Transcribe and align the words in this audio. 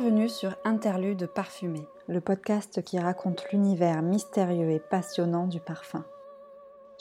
Bienvenue 0.00 0.30
sur 0.30 0.56
Interlude 0.64 1.26
parfumé, 1.26 1.86
le 2.08 2.22
podcast 2.22 2.82
qui 2.82 2.98
raconte 2.98 3.44
l'univers 3.52 4.00
mystérieux 4.00 4.70
et 4.70 4.78
passionnant 4.78 5.46
du 5.46 5.60
parfum. 5.60 6.06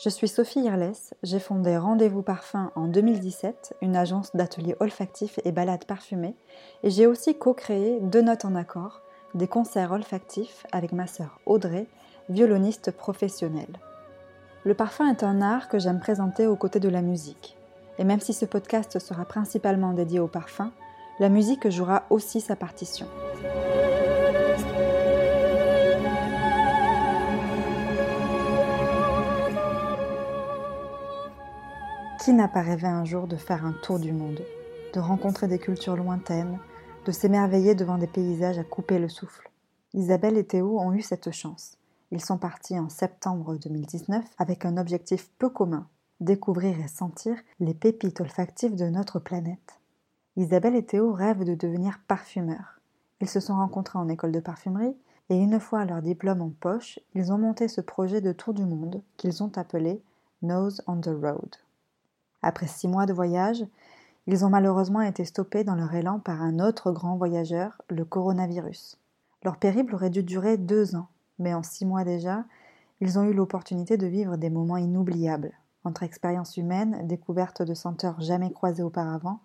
Je 0.04 0.10
suis 0.10 0.28
Sophie 0.28 0.64
Irles, 0.64 0.92
j'ai 1.24 1.40
fondé 1.40 1.78
Rendez-vous 1.78 2.24
Parfum 2.24 2.74
en 2.76 2.88
2017, 2.88 3.78
une 3.82 3.96
agence 3.96 4.36
d'ateliers 4.36 4.76
olfactifs 4.82 5.40
et 5.46 5.54
balades 5.54 5.86
parfumées, 5.86 6.36
et 6.84 6.90
j'ai 6.90 7.08
aussi 7.08 7.38
co-créé 7.38 8.02
Deux 8.02 8.22
Notes 8.22 8.44
en 8.44 8.54
Accord, 8.54 9.00
des 9.34 9.48
concerts 9.48 9.94
olfactifs 9.94 10.66
avec 10.74 10.92
ma 10.92 11.08
sœur 11.08 11.40
Audrey, 11.46 11.88
violoniste 12.28 12.92
professionnelle. 12.92 13.80
Le 14.66 14.74
parfum 14.74 15.10
est 15.10 15.24
un 15.24 15.42
art 15.42 15.70
que 15.70 15.80
j'aime 15.80 16.02
présenter 16.02 16.48
aux 16.48 16.58
côtés 16.58 16.82
de 16.82 16.90
la 16.90 17.02
musique. 17.02 17.56
Et 17.98 18.04
même 18.04 18.20
si 18.20 18.34
ce 18.34 18.46
podcast 18.46 19.00
sera 19.00 19.24
principalement 19.24 19.94
dédié 19.94 20.20
au 20.20 20.28
parfum, 20.28 20.74
la 21.20 21.28
musique 21.28 21.70
jouera 21.70 22.06
aussi 22.10 22.40
sa 22.40 22.56
partition. 22.56 23.08
Qui 32.24 32.34
n'a 32.34 32.48
pas 32.48 32.62
rêvé 32.62 32.88
un 32.88 33.04
jour 33.04 33.28
de 33.28 33.36
faire 33.36 33.66
un 33.66 33.74
tour 33.84 34.00
du 34.00 34.14
monde, 34.14 34.42
de 34.94 35.00
rencontrer 35.00 35.48
des 35.48 35.60
cultures 35.60 35.98
lointaines, 35.98 36.58
de 37.06 37.12
s'émerveiller 37.12 37.76
devant 37.76 37.98
des 37.98 38.08
paysages 38.08 38.60
à 38.60 38.64
couper 38.64 39.00
le 39.00 39.10
souffle? 39.10 39.50
Isabelle 39.94 40.38
et 40.38 40.46
Théo 40.46 40.80
ont 40.80 40.94
eu 40.94 41.02
cette 41.02 41.32
chance. 41.32 41.78
Ils 42.12 42.24
sont 42.24 42.38
partis 42.38 42.80
en 42.80 42.90
septembre 42.90 43.56
2019 43.58 44.24
avec 44.38 44.66
un 44.66 44.78
objectif 44.78 45.30
peu 45.38 45.50
commun, 45.50 45.88
découvrir 46.20 46.80
et 46.80 46.88
sentir 46.88 47.36
les 47.60 47.74
pépites 47.74 48.22
olfactives 48.22 48.76
de 48.76 48.86
notre 48.86 49.20
planète. 49.20 49.79
Isabelle 50.40 50.78
et 50.78 50.86
Théo 50.86 51.12
rêvent 51.12 51.44
de 51.44 51.54
devenir 51.54 52.00
parfumeurs. 52.08 52.80
Ils 53.20 53.28
se 53.28 53.42
sont 53.42 53.56
rencontrés 53.56 54.00
en 54.00 54.08
école 54.08 54.32
de 54.32 54.40
parfumerie 54.40 54.96
et 55.30 55.36
une 55.36 55.60
fois 55.60 55.84
leur 55.84 56.02
diplôme 56.02 56.42
en 56.42 56.54
poche, 56.62 56.98
ils 57.14 57.34
ont 57.34 57.38
monté 57.38 57.68
ce 57.68 57.82
projet 57.82 58.22
de 58.22 58.32
tour 58.32 58.54
du 58.54 58.64
monde 58.64 59.02
qu'ils 59.18 59.44
ont 59.44 59.52
appelé 59.58 60.02
Nose 60.42 60.82
on 60.88 61.02
the 61.02 61.08
Road. 61.08 61.58
Après 62.42 62.68
six 62.68 62.88
mois 62.88 63.06
de 63.06 63.12
voyage, 63.12 63.66
ils 64.28 64.46
ont 64.46 64.50
malheureusement 64.50 65.02
été 65.02 65.26
stoppés 65.26 65.66
dans 65.66 65.76
leur 65.76 65.94
élan 65.94 66.20
par 66.20 66.42
un 66.42 66.60
autre 66.60 66.94
grand 66.94 67.18
voyageur, 67.18 67.82
le 67.90 68.06
coronavirus. 68.06 68.98
Leur 69.44 69.58
périple 69.58 69.94
aurait 69.94 70.10
dû 70.10 70.24
durer 70.24 70.56
deux 70.56 70.96
ans, 70.96 71.10
mais 71.38 71.54
en 71.54 71.64
six 71.64 71.86
mois 71.86 72.06
déjà, 72.06 72.46
ils 73.02 73.20
ont 73.20 73.24
eu 73.24 73.34
l'opportunité 73.34 73.98
de 73.98 74.08
vivre 74.08 74.38
des 74.38 74.50
moments 74.50 74.78
inoubliables, 74.78 75.52
entre 75.84 76.04
expériences 76.04 76.56
humaines, 76.56 77.06
découvertes 77.08 77.62
de 77.62 77.74
senteurs 77.74 78.22
jamais 78.22 78.52
croisées 78.54 78.84
auparavant, 78.84 79.42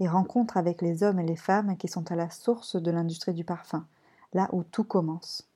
et 0.00 0.08
rencontres 0.08 0.56
avec 0.56 0.82
les 0.82 1.02
hommes 1.02 1.18
et 1.18 1.26
les 1.26 1.36
femmes 1.36 1.76
qui 1.76 1.88
sont 1.88 2.10
à 2.12 2.16
la 2.16 2.30
source 2.30 2.76
de 2.76 2.90
l'industrie 2.90 3.34
du 3.34 3.44
parfum, 3.44 3.86
là 4.32 4.48
où 4.52 4.62
tout 4.62 4.84
commence. 4.84 5.48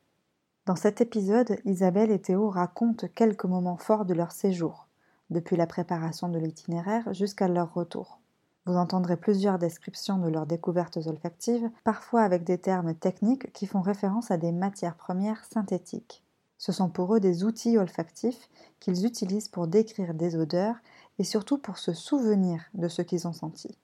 Dans 0.66 0.76
cet 0.76 1.00
épisode, 1.00 1.58
Isabelle 1.64 2.10
et 2.10 2.20
Théo 2.20 2.50
racontent 2.50 3.08
quelques 3.14 3.44
moments 3.44 3.76
forts 3.76 4.04
de 4.04 4.14
leur 4.14 4.32
séjour, 4.32 4.86
depuis 5.30 5.56
la 5.56 5.66
préparation 5.66 6.28
de 6.28 6.38
l'itinéraire 6.38 7.12
jusqu'à 7.12 7.48
leur 7.48 7.74
retour. 7.74 8.20
Vous 8.66 8.76
entendrez 8.76 9.16
plusieurs 9.16 9.58
descriptions 9.58 10.18
de 10.18 10.28
leurs 10.28 10.46
découvertes 10.46 10.98
olfactives, 11.06 11.70
parfois 11.82 12.22
avec 12.22 12.44
des 12.44 12.58
termes 12.58 12.94
techniques 12.94 13.52
qui 13.52 13.66
font 13.66 13.80
référence 13.80 14.30
à 14.30 14.36
des 14.36 14.52
matières 14.52 14.96
premières 14.96 15.44
synthétiques. 15.44 16.22
Ce 16.58 16.72
sont 16.72 16.90
pour 16.90 17.14
eux 17.14 17.20
des 17.20 17.42
outils 17.42 17.78
olfactifs 17.78 18.50
qu'ils 18.78 19.06
utilisent 19.06 19.48
pour 19.48 19.66
décrire 19.66 20.12
des 20.12 20.36
odeurs 20.36 20.76
et 21.18 21.24
surtout 21.24 21.56
pour 21.56 21.78
se 21.78 21.94
souvenir 21.94 22.62
de 22.74 22.88
ce 22.88 23.00
qu'ils 23.00 23.26
ont 23.26 23.32
senti. 23.32 23.78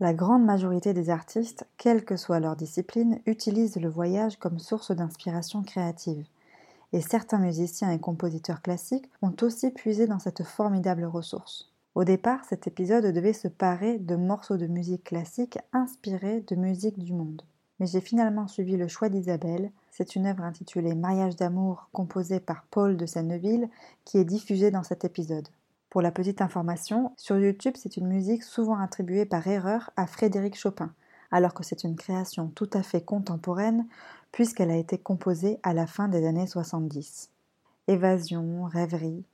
La 0.00 0.12
grande 0.12 0.44
majorité 0.44 0.92
des 0.92 1.08
artistes, 1.08 1.66
quelle 1.76 2.04
que 2.04 2.16
soit 2.16 2.40
leur 2.40 2.56
discipline, 2.56 3.20
utilisent 3.26 3.76
le 3.76 3.88
voyage 3.88 4.38
comme 4.38 4.58
source 4.58 4.90
d'inspiration 4.90 5.62
créative. 5.62 6.26
Et 6.92 7.00
certains 7.00 7.38
musiciens 7.38 7.92
et 7.92 8.00
compositeurs 8.00 8.60
classiques 8.60 9.08
ont 9.22 9.34
aussi 9.42 9.70
puisé 9.70 10.08
dans 10.08 10.18
cette 10.18 10.42
formidable 10.42 11.04
ressource. 11.04 11.70
Au 11.94 12.02
départ, 12.02 12.44
cet 12.44 12.66
épisode 12.66 13.06
devait 13.06 13.32
se 13.32 13.46
parer 13.46 13.98
de 13.98 14.16
morceaux 14.16 14.56
de 14.56 14.66
musique 14.66 15.04
classique 15.04 15.58
inspirés 15.72 16.40
de 16.40 16.56
musique 16.56 16.98
du 16.98 17.12
monde. 17.12 17.42
Mais 17.78 17.86
j'ai 17.86 18.00
finalement 18.00 18.48
suivi 18.48 18.76
le 18.76 18.88
choix 18.88 19.08
d'Isabelle. 19.08 19.70
C'est 19.92 20.16
une 20.16 20.26
œuvre 20.26 20.42
intitulée 20.42 20.96
Mariage 20.96 21.36
d'amour 21.36 21.88
composée 21.92 22.40
par 22.40 22.64
Paul 22.68 22.96
de 22.96 23.06
Senneville 23.06 23.68
qui 24.04 24.18
est 24.18 24.24
diffusée 24.24 24.72
dans 24.72 24.82
cet 24.82 25.04
épisode. 25.04 25.48
Pour 25.94 26.02
la 26.02 26.10
petite 26.10 26.42
information, 26.42 27.12
sur 27.16 27.38
YouTube, 27.38 27.74
c'est 27.76 27.96
une 27.96 28.08
musique 28.08 28.42
souvent 28.42 28.80
attribuée 28.80 29.26
par 29.26 29.46
erreur 29.46 29.92
à 29.94 30.08
Frédéric 30.08 30.58
Chopin, 30.58 30.92
alors 31.30 31.54
que 31.54 31.62
c'est 31.62 31.84
une 31.84 31.94
création 31.94 32.48
tout 32.48 32.68
à 32.72 32.82
fait 32.82 33.02
contemporaine 33.02 33.86
puisqu'elle 34.32 34.72
a 34.72 34.76
été 34.76 34.98
composée 34.98 35.60
à 35.62 35.72
la 35.72 35.86
fin 35.86 36.08
des 36.08 36.26
années 36.26 36.48
70. 36.48 37.30
Évasion, 37.86 38.64
rêverie, 38.64 39.24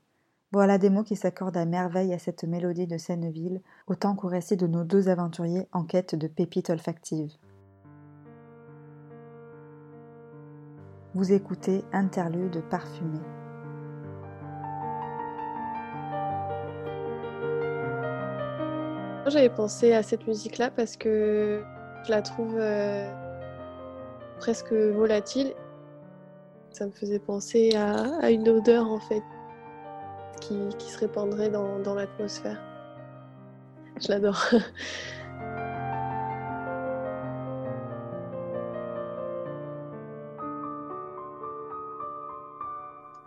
voilà 0.53 0.76
des 0.76 0.91
mots 0.91 1.03
qui 1.03 1.16
s'accordent 1.16 1.56
à 1.56 1.65
merveille 1.65 2.12
à 2.12 2.19
cette 2.19 2.44
mélodie 2.44 2.87
de 2.87 2.99
Senneville, 2.99 3.62
autant 3.87 4.15
qu'au 4.15 4.28
récit 4.28 4.59
de 4.59 4.66
nos 4.66 4.84
deux 4.84 5.09
aventuriers 5.09 5.66
en 5.72 5.84
quête 5.84 6.15
de 6.15 6.26
pépites 6.26 6.69
olfactives. 6.69 7.32
Vous 11.15 11.32
écoutez 11.32 11.82
Interlude 11.94 12.62
parfumé. 12.69 13.19
J'avais 19.30 19.48
pensé 19.48 19.92
à 19.92 20.02
cette 20.02 20.26
musique-là 20.26 20.72
parce 20.72 20.96
que 20.96 21.62
je 22.04 22.10
la 22.10 22.20
trouve 22.20 22.56
euh, 22.58 23.08
presque 24.41 24.72
volatile. 24.72 25.54
Ça 26.72 26.86
me 26.86 26.91
faisait 26.91 27.20
penser 27.20 27.76
à, 27.76 28.28
une 28.30 28.48
odeur 28.48 28.90
en 28.90 28.98
fait 28.98 29.22
qui, 30.40 30.58
se 30.80 30.98
répandrait 30.98 31.48
dans, 31.48 31.78
dans 31.78 31.94
l'atmosphère. 31.94 32.60
Je 34.00 34.08
l'adore. 34.08 34.44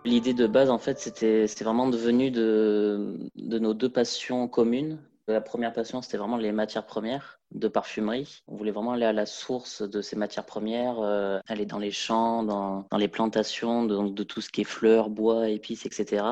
L'idée 0.04 0.34
de 0.34 0.48
base, 0.48 0.70
en 0.70 0.80
fait, 0.80 1.00
c'était 1.00 1.46
vraiment 1.62 1.88
devenu 1.88 2.30
de, 2.30 3.16
de 3.38 3.58
nos 3.58 3.74
deux 3.74 3.90
passions 3.90 4.50
communes, 4.50 5.00
la 5.28 5.42
première 5.42 5.72
passion, 5.72 6.02
c'était 6.02 6.18
vraiment 6.18 6.38
les 6.38 6.52
matières 6.52 6.86
premières 6.86 7.40
de 7.52 7.68
parfumerie. 7.68 8.42
On 8.48 8.56
voulait 8.56 8.72
vraiment 8.72 8.92
aller 8.94 9.06
à 9.06 9.14
la 9.14 9.26
source 9.26 9.82
de 9.82 10.02
ces 10.02 10.16
matières 10.16 10.46
premières, 10.46 11.00
euh, 11.00 11.40
aller 11.48 11.66
dans 11.66 11.80
les 11.80 11.92
champs, 11.92 12.44
dans, 12.44 12.86
les 12.98 13.08
plantations, 13.08 13.86
de, 13.86 14.10
de, 14.10 14.24
tout 14.24 14.42
ce 14.42 14.50
qui 14.50 14.62
est 14.62 14.66
fleurs, 14.66 15.10
bois, 15.10 15.50
épices, 15.50 15.86
etc. 15.86 16.26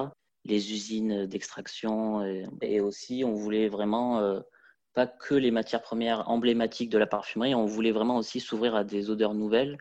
Les 0.43 0.73
usines 0.73 1.25
d'extraction. 1.25 2.21
Et, 2.61 2.81
aussi, 2.81 3.23
on 3.25 3.33
voulait 3.33 3.69
vraiment 3.69 4.19
euh, 4.19 4.41
pas 4.93 5.07
que 5.07 5.35
les 5.35 5.51
matières 5.51 5.81
premières 5.81 6.29
emblématiques 6.29 6.89
de 6.89 6.97
la 6.97 7.07
parfumerie, 7.07 7.55
on 7.55 7.65
voulait 7.65 7.91
vraiment 7.91 8.17
aussi 8.17 8.41
s'ouvrir 8.41 8.75
à 8.75 8.83
des 8.83 9.09
odeurs 9.09 9.35
nouvelles. 9.35 9.77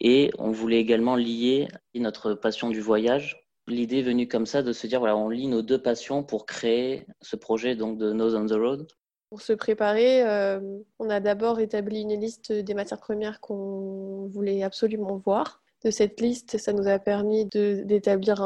Et 0.00 0.30
on 0.38 0.50
voulait 0.50 0.78
également 0.78 1.16
lier 1.16 1.68
notre 1.94 2.34
passion 2.34 2.70
du 2.70 2.80
voyage 2.80 3.41
l'idée 3.66 4.00
est 4.00 4.02
venue 4.02 4.28
comme 4.28 4.46
ça 4.46 4.62
de 4.62 4.72
se 4.72 4.86
dire 4.86 4.98
voilà, 4.98 5.16
on 5.16 5.28
lie 5.28 5.46
nos 5.46 5.62
deux 5.62 5.80
passions 5.80 6.22
pour 6.22 6.46
créer 6.46 7.06
ce 7.20 7.36
projet 7.36 7.76
donc 7.76 7.98
de 7.98 8.12
Nose 8.12 8.34
on 8.34 8.46
the 8.46 8.52
Road. 8.52 8.86
Pour 9.30 9.40
se 9.40 9.54
préparer, 9.54 10.22
euh, 10.28 10.60
on 10.98 11.08
a 11.08 11.20
d'abord 11.20 11.58
établi 11.60 12.02
une 12.02 12.20
liste 12.20 12.52
des 12.52 12.74
matières 12.74 13.00
premières 13.00 13.40
qu'on 13.40 14.28
voulait 14.28 14.62
absolument 14.62 15.16
voir. 15.16 15.62
De 15.84 15.90
cette 15.90 16.20
liste, 16.20 16.58
ça 16.58 16.72
nous 16.72 16.86
a 16.86 16.98
permis 16.98 17.46
d'établir 17.46 18.42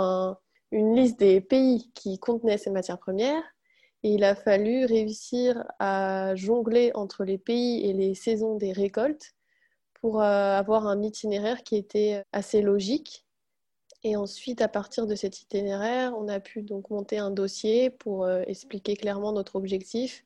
une 0.71 0.95
liste 0.95 1.19
des 1.19 1.41
pays 1.41 1.91
qui 1.95 2.19
contenaient 2.19 2.57
ces 2.57 2.71
matières 2.71 2.99
premières. 2.99 3.43
Et 4.05 4.11
il 4.11 4.23
a 4.23 4.37
fallu 4.37 4.85
réussir 4.85 5.65
à 5.81 6.37
jongler 6.37 6.93
entre 6.95 7.25
les 7.25 7.39
pays 7.39 7.85
et 7.85 7.93
les 7.93 8.15
saisons 8.15 8.55
des 8.55 8.73
récoltes 8.73 9.33
pour 10.01 10.23
euh, 10.23 10.57
avoir 10.57 10.87
un 10.87 11.03
itinéraire 11.03 11.65
qui 11.65 11.77
était 11.77 12.23
assez 12.33 12.63
logique 12.63 13.26
et 14.03 14.17
ensuite, 14.17 14.61
à 14.61 14.69
partir 14.69 15.07
de 15.07 15.15
cet 15.15 15.41
itinéraire, 15.41 16.15
on 16.17 16.29
a 16.29 16.41
pu 16.41 16.63
donc 16.63 16.91
monter 16.91 17.19
un 17.19 17.31
dossier 17.31 17.91
pour 17.91 18.25
euh, 18.25 18.43
expliquer 18.47 18.97
clairement 18.97 19.33
notre 19.33 19.57
objectif. 19.57 20.25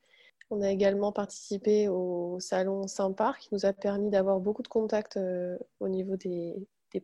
On 0.50 0.62
a 0.62 0.70
également 0.70 1.12
participé 1.12 1.88
au 1.88 2.38
salon 2.40 2.86
Saint-Parc 2.88 3.42
qui 3.42 3.48
nous 3.52 3.66
a 3.66 3.72
permis 3.72 4.10
d'avoir 4.10 4.40
beaucoup 4.40 4.62
de 4.62 4.68
contacts 4.68 5.16
euh, 5.16 5.56
au 5.78 5.88
niveau 5.88 6.16
des, 6.16 6.54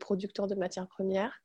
producteurs 0.00 0.48
de 0.48 0.56
matières 0.56 0.88
premières. 0.88 1.42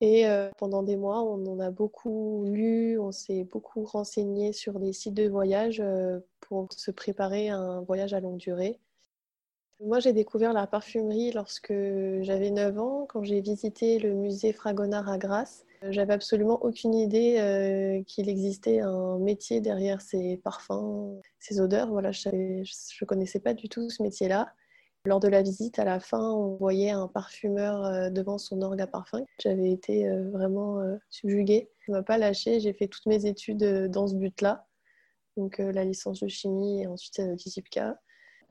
Et 0.00 0.26
euh, 0.28 0.50
pendant 0.58 0.82
des 0.82 0.96
mois, 0.96 1.22
on 1.22 1.46
en 1.46 1.60
a 1.60 1.70
beaucoup 1.70 2.44
lu, 2.44 2.98
on 2.98 3.12
s'est 3.12 3.44
beaucoup 3.44 3.84
renseigné 3.84 4.52
sur 4.52 4.78
les 4.78 4.92
sites 4.92 5.14
de 5.14 5.28
voyage 5.28 5.82
pour 6.40 6.68
se 6.72 6.90
préparer 6.90 7.48
à 7.50 7.56
un 7.56 7.82
voyage 7.82 8.12
à 8.12 8.20
longue 8.20 8.38
durée. 8.38 8.80
Moi, 9.80 10.00
j'ai 10.00 10.12
découvert 10.12 10.52
la 10.52 10.66
parfumerie 10.66 11.32
lorsque 11.32 11.72
j'avais 12.20 12.50
9 12.50 12.78
ans, 12.78 13.06
quand 13.08 13.22
j'ai 13.22 13.40
visité 13.40 13.98
le 13.98 14.14
musée 14.14 14.52
Fragonard 14.52 15.08
à 15.08 15.18
Grasse. 15.18 15.64
J'avais 15.90 16.14
absolument 16.14 16.62
aucune 16.64 16.94
idée 16.94 17.36
euh, 17.38 18.02
qu'il 18.04 18.28
existait 18.28 18.80
un 18.80 19.18
métier 19.18 19.60
derrière 19.60 20.00
ces 20.00 20.38
parfums, 20.38 21.20
ces 21.38 21.60
odeurs. 21.60 21.88
Voilà, 21.88 22.12
je 22.12 22.30
ne 22.30 23.06
connaissais 23.06 23.40
pas 23.40 23.52
du 23.52 23.68
tout 23.68 23.90
ce 23.90 24.02
métier-là. 24.02 24.54
Lors 25.06 25.20
de 25.20 25.28
la 25.28 25.42
visite, 25.42 25.78
à 25.78 25.84
la 25.84 26.00
fin, 26.00 26.30
on 26.30 26.56
voyait 26.56 26.90
un 26.90 27.08
parfumeur 27.08 27.84
euh, 27.84 28.08
devant 28.08 28.38
son 28.38 28.62
orgue 28.62 28.80
à 28.80 28.86
parfum. 28.86 29.22
J'avais 29.38 29.70
été 29.70 30.08
euh, 30.08 30.30
vraiment 30.30 30.80
euh, 30.80 30.96
subjuguée. 31.10 31.70
Je 31.80 31.92
ne 31.92 31.98
m'a 31.98 32.02
pas 32.02 32.16
lâchée. 32.16 32.58
J'ai 32.58 32.72
fait 32.72 32.88
toutes 32.88 33.04
mes 33.04 33.26
études 33.26 33.90
dans 33.90 34.06
ce 34.06 34.14
but-là. 34.14 34.66
Donc 35.36 35.58
la 35.58 35.84
licence 35.84 36.20
de 36.20 36.28
chimie 36.28 36.82
et 36.82 36.86
ensuite 36.86 37.20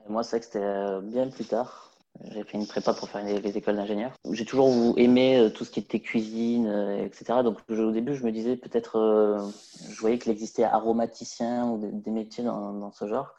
Moi, 0.08 0.22
c'est 0.22 0.40
que 0.40 0.46
c'était 0.46 1.00
bien 1.02 1.28
plus 1.28 1.44
tard. 1.44 1.90
J'ai 2.30 2.44
fait 2.44 2.56
une 2.56 2.66
prépa 2.66 2.94
pour 2.94 3.08
faire 3.08 3.24
les 3.24 3.56
écoles 3.56 3.76
d'ingénieurs. 3.76 4.12
J'ai 4.30 4.44
toujours 4.44 4.96
aimé 4.96 5.50
tout 5.54 5.64
ce 5.64 5.70
qui 5.70 5.80
était 5.80 5.98
cuisine, 5.98 6.68
etc. 7.00 7.42
Donc 7.42 7.58
au 7.68 7.90
début, 7.90 8.14
je 8.14 8.24
me 8.24 8.30
disais 8.30 8.56
peut-être, 8.56 9.50
je 9.88 10.00
voyais 10.00 10.18
qu'il 10.18 10.30
existait 10.30 10.62
aromaticien 10.62 11.68
ou 11.68 11.78
des, 11.78 12.10
métiers 12.12 12.44
dans, 12.44 12.92
ce 12.92 13.08
genre. 13.08 13.34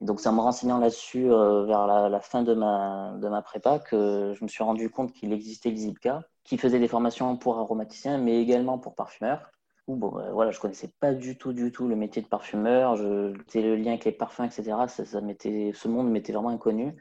Donc, 0.00 0.20
c'est 0.20 0.28
en 0.28 0.32
me 0.32 0.40
renseignant 0.40 0.78
là-dessus 0.78 1.30
euh, 1.30 1.64
vers 1.64 1.86
la, 1.86 2.20
fin 2.20 2.42
de 2.42 2.54
ma, 2.54 3.14
de 3.20 3.28
ma 3.28 3.42
prépa 3.42 3.80
que 3.80 4.32
je 4.34 4.44
me 4.44 4.48
suis 4.48 4.62
rendu 4.62 4.90
compte 4.90 5.12
qu'il 5.12 5.32
existait 5.32 5.70
l'ISIPCA, 5.70 6.22
qui 6.44 6.56
faisait 6.56 6.78
des 6.78 6.86
formations 6.86 7.36
pour 7.36 7.58
aromaticiens, 7.58 8.18
mais 8.18 8.40
également 8.40 8.78
pour 8.78 8.94
parfumeurs. 8.94 9.50
Bon, 9.88 10.10
ben, 10.10 10.30
voilà, 10.32 10.50
je 10.50 10.60
connaissais 10.60 10.90
pas 11.00 11.14
du 11.14 11.36
tout, 11.36 11.52
du 11.52 11.72
tout 11.72 11.88
le 11.88 11.96
métier 11.96 12.22
de 12.22 12.28
parfumeur. 12.28 12.96
Je, 12.96 13.32
le 13.54 13.76
lien 13.76 13.92
avec 13.92 14.04
les 14.04 14.12
parfums, 14.12 14.42
etc. 14.44 14.86
Ça, 14.88 15.04
ça 15.04 15.20
ce 15.20 15.88
monde 15.88 16.10
m'était 16.10 16.32
vraiment 16.32 16.50
inconnu. 16.50 16.94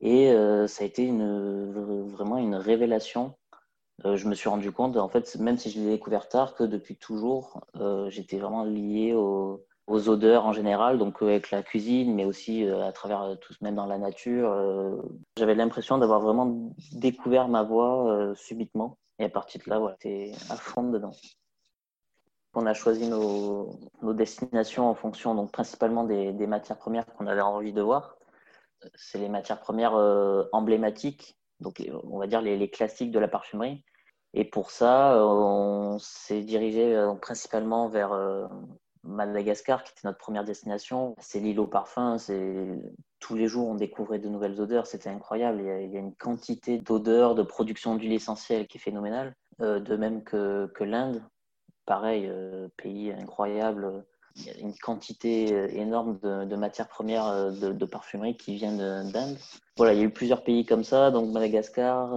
Et 0.00 0.30
euh, 0.32 0.66
ça 0.66 0.84
a 0.84 0.86
été 0.86 1.04
une, 1.04 1.72
vraiment 2.08 2.38
une 2.38 2.56
révélation. 2.56 3.36
Euh, 4.04 4.16
je 4.16 4.28
me 4.28 4.34
suis 4.34 4.48
rendu 4.48 4.72
compte, 4.72 4.96
en 4.96 5.08
fait, 5.08 5.36
même 5.36 5.58
si 5.58 5.70
je 5.70 5.80
l'ai 5.80 5.90
découvert 5.90 6.28
tard, 6.28 6.54
que 6.54 6.64
depuis 6.64 6.96
toujours, 6.96 7.64
j'étais 8.10 8.38
vraiment 8.38 8.64
lié 8.64 9.14
au, 9.14 9.66
aux 9.88 10.08
odeurs 10.08 10.44
en 10.46 10.52
général, 10.52 10.98
donc 10.98 11.22
euh, 11.22 11.28
avec 11.28 11.50
la 11.50 11.62
cuisine, 11.62 12.14
mais 12.14 12.24
aussi 12.24 12.64
euh, 12.64 12.86
à 12.86 12.92
travers 12.92 13.22
euh, 13.22 13.34
tout, 13.36 13.54
même 13.62 13.74
dans 13.74 13.86
la 13.86 13.98
nature. 13.98 14.54
J'avais 15.36 15.54
l'impression 15.54 15.98
d'avoir 15.98 16.20
vraiment 16.20 16.72
découvert 16.92 17.48
ma 17.48 17.62
voix 17.62 18.32
subitement. 18.36 18.98
Et 19.18 19.24
à 19.24 19.28
partir 19.28 19.60
de 19.64 19.70
là, 19.70 19.78
voilà, 19.78 19.96
j'étais 20.00 20.32
à 20.50 20.56
fond 20.56 20.90
dedans. 20.90 21.12
On 22.54 22.66
a 22.66 22.74
choisi 22.74 23.08
nos, 23.08 23.78
destinations 24.02 24.88
en 24.88 24.94
fonction 24.94 25.34
donc 25.34 25.52
principalement 25.52 26.04
des, 26.04 26.46
matières 26.46 26.78
premières 26.78 27.06
qu'on 27.06 27.26
avait 27.26 27.40
envie 27.40 27.72
de 27.72 27.82
voir. 27.82 28.16
C'est 28.94 29.18
les 29.18 29.28
matières 29.28 29.60
premières 29.60 29.94
emblématiques, 30.52 31.36
donc 31.60 31.82
on 32.04 32.18
va 32.18 32.26
dire 32.26 32.40
les, 32.40 32.70
classiques 32.70 33.10
de 33.10 33.18
la 33.18 33.28
parfumerie. 33.28 33.84
Et 34.34 34.44
pour 34.44 34.70
ça, 34.70 35.24
on 35.24 35.98
s'est 35.98 36.42
dirigé 36.42 36.96
principalement 37.20 37.88
vers 37.88 38.12
Madagascar, 39.08 39.84
qui 39.84 39.92
était 39.92 40.06
notre 40.06 40.18
première 40.18 40.44
destination, 40.44 41.14
c'est 41.18 41.40
l'île 41.40 41.60
au 41.60 41.66
parfum. 41.66 42.18
C'est 42.18 42.78
tous 43.20 43.34
les 43.34 43.48
jours 43.48 43.68
on 43.68 43.74
découvrait 43.74 44.18
de 44.18 44.28
nouvelles 44.28 44.60
odeurs. 44.60 44.86
C'était 44.86 45.08
incroyable. 45.08 45.60
Il 45.60 45.92
y, 45.92 45.96
a, 45.96 46.00
une 46.00 46.14
quantité 46.14 46.78
d'odeurs, 46.78 47.34
de 47.34 47.42
production 47.42 47.96
d'huile 47.96 48.12
essentielle 48.12 48.66
qui 48.66 48.78
est 48.78 48.80
phénoménale. 48.80 49.34
Euh, 49.60 49.80
de 49.80 49.96
même 49.96 50.22
que 50.22 50.84
l'Inde, 50.84 51.22
pareil, 51.88 52.26
euh, 52.28 52.68
pays 52.76 53.10
incroyable. 53.12 54.04
Il 54.36 54.44
y 54.44 54.50
a 54.50 54.58
une 54.58 54.76
quantité 54.76 55.52
euh, 55.52 55.66
énorme 55.72 56.18
de, 56.22 56.54
matières 56.54 56.86
premières 56.86 57.50
de, 57.52 57.84
parfumerie 57.84 58.36
qui 58.36 58.54
vient 58.54 58.72
d'Inde. 58.72 59.36
Voilà, 59.76 59.94
il 59.94 59.98
y 59.98 60.02
a 60.02 60.04
eu 60.04 60.10
plusieurs 60.10 60.44
pays 60.44 60.64
comme 60.64 60.84
ça, 60.84 61.10
donc 61.10 61.32
Madagascar, 61.32 62.12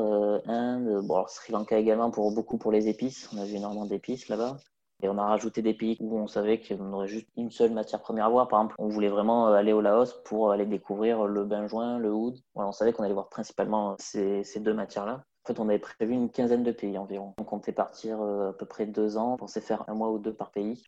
Inde, 0.45 1.05
bon, 1.05 1.25
Sri 1.27 1.51
Lanka 1.53 1.79
également 1.79 2.11
pour 2.11 2.31
beaucoup 2.31 2.57
pour 2.57 2.71
les 2.71 2.87
épices. 2.87 3.29
On 3.33 3.41
a 3.41 3.45
vu 3.45 3.55
énormément 3.55 3.85
d'épices 3.85 4.27
là-bas. 4.27 4.57
Et 5.03 5.09
on 5.09 5.17
a 5.17 5.25
rajouté 5.25 5.61
des 5.61 5.73
pays 5.73 5.97
où 5.99 6.17
on 6.17 6.27
savait 6.27 6.61
qu'on 6.61 6.93
aurait 6.93 7.07
juste 7.07 7.27
une 7.35 7.49
seule 7.49 7.71
matière 7.71 8.01
première 8.01 8.25
à 8.25 8.29
voir. 8.29 8.47
Par 8.47 8.59
exemple, 8.59 8.75
on 8.77 8.87
voulait 8.87 9.09
vraiment 9.09 9.47
euh, 9.47 9.53
aller 9.53 9.73
au 9.73 9.81
Laos 9.81 10.13
pour 10.25 10.51
aller 10.51 10.65
découvrir 10.65 11.25
le 11.25 11.43
benjoin, 11.43 11.97
le 11.97 12.13
oud. 12.13 12.37
on 12.55 12.71
savait 12.71 12.93
qu'on 12.93 13.03
allait 13.03 13.13
voir 13.13 13.29
principalement 13.29 13.95
ces, 13.97 14.43
deux 14.59 14.73
matières-là. 14.73 15.23
En 15.43 15.47
fait, 15.47 15.59
on 15.59 15.69
avait 15.69 15.79
prévu 15.79 16.13
une 16.13 16.29
quinzaine 16.29 16.63
de 16.63 16.71
pays 16.71 16.97
environ. 16.97 17.33
On 17.39 17.43
comptait 17.43 17.71
partir 17.71 18.21
euh, 18.21 18.49
à 18.49 18.53
peu 18.53 18.65
près 18.65 18.85
deux 18.85 19.17
ans. 19.17 19.33
On 19.33 19.37
pensait 19.37 19.61
faire 19.61 19.83
un 19.89 19.95
mois 19.95 20.11
ou 20.11 20.19
deux 20.19 20.33
par 20.33 20.51
pays. 20.51 20.83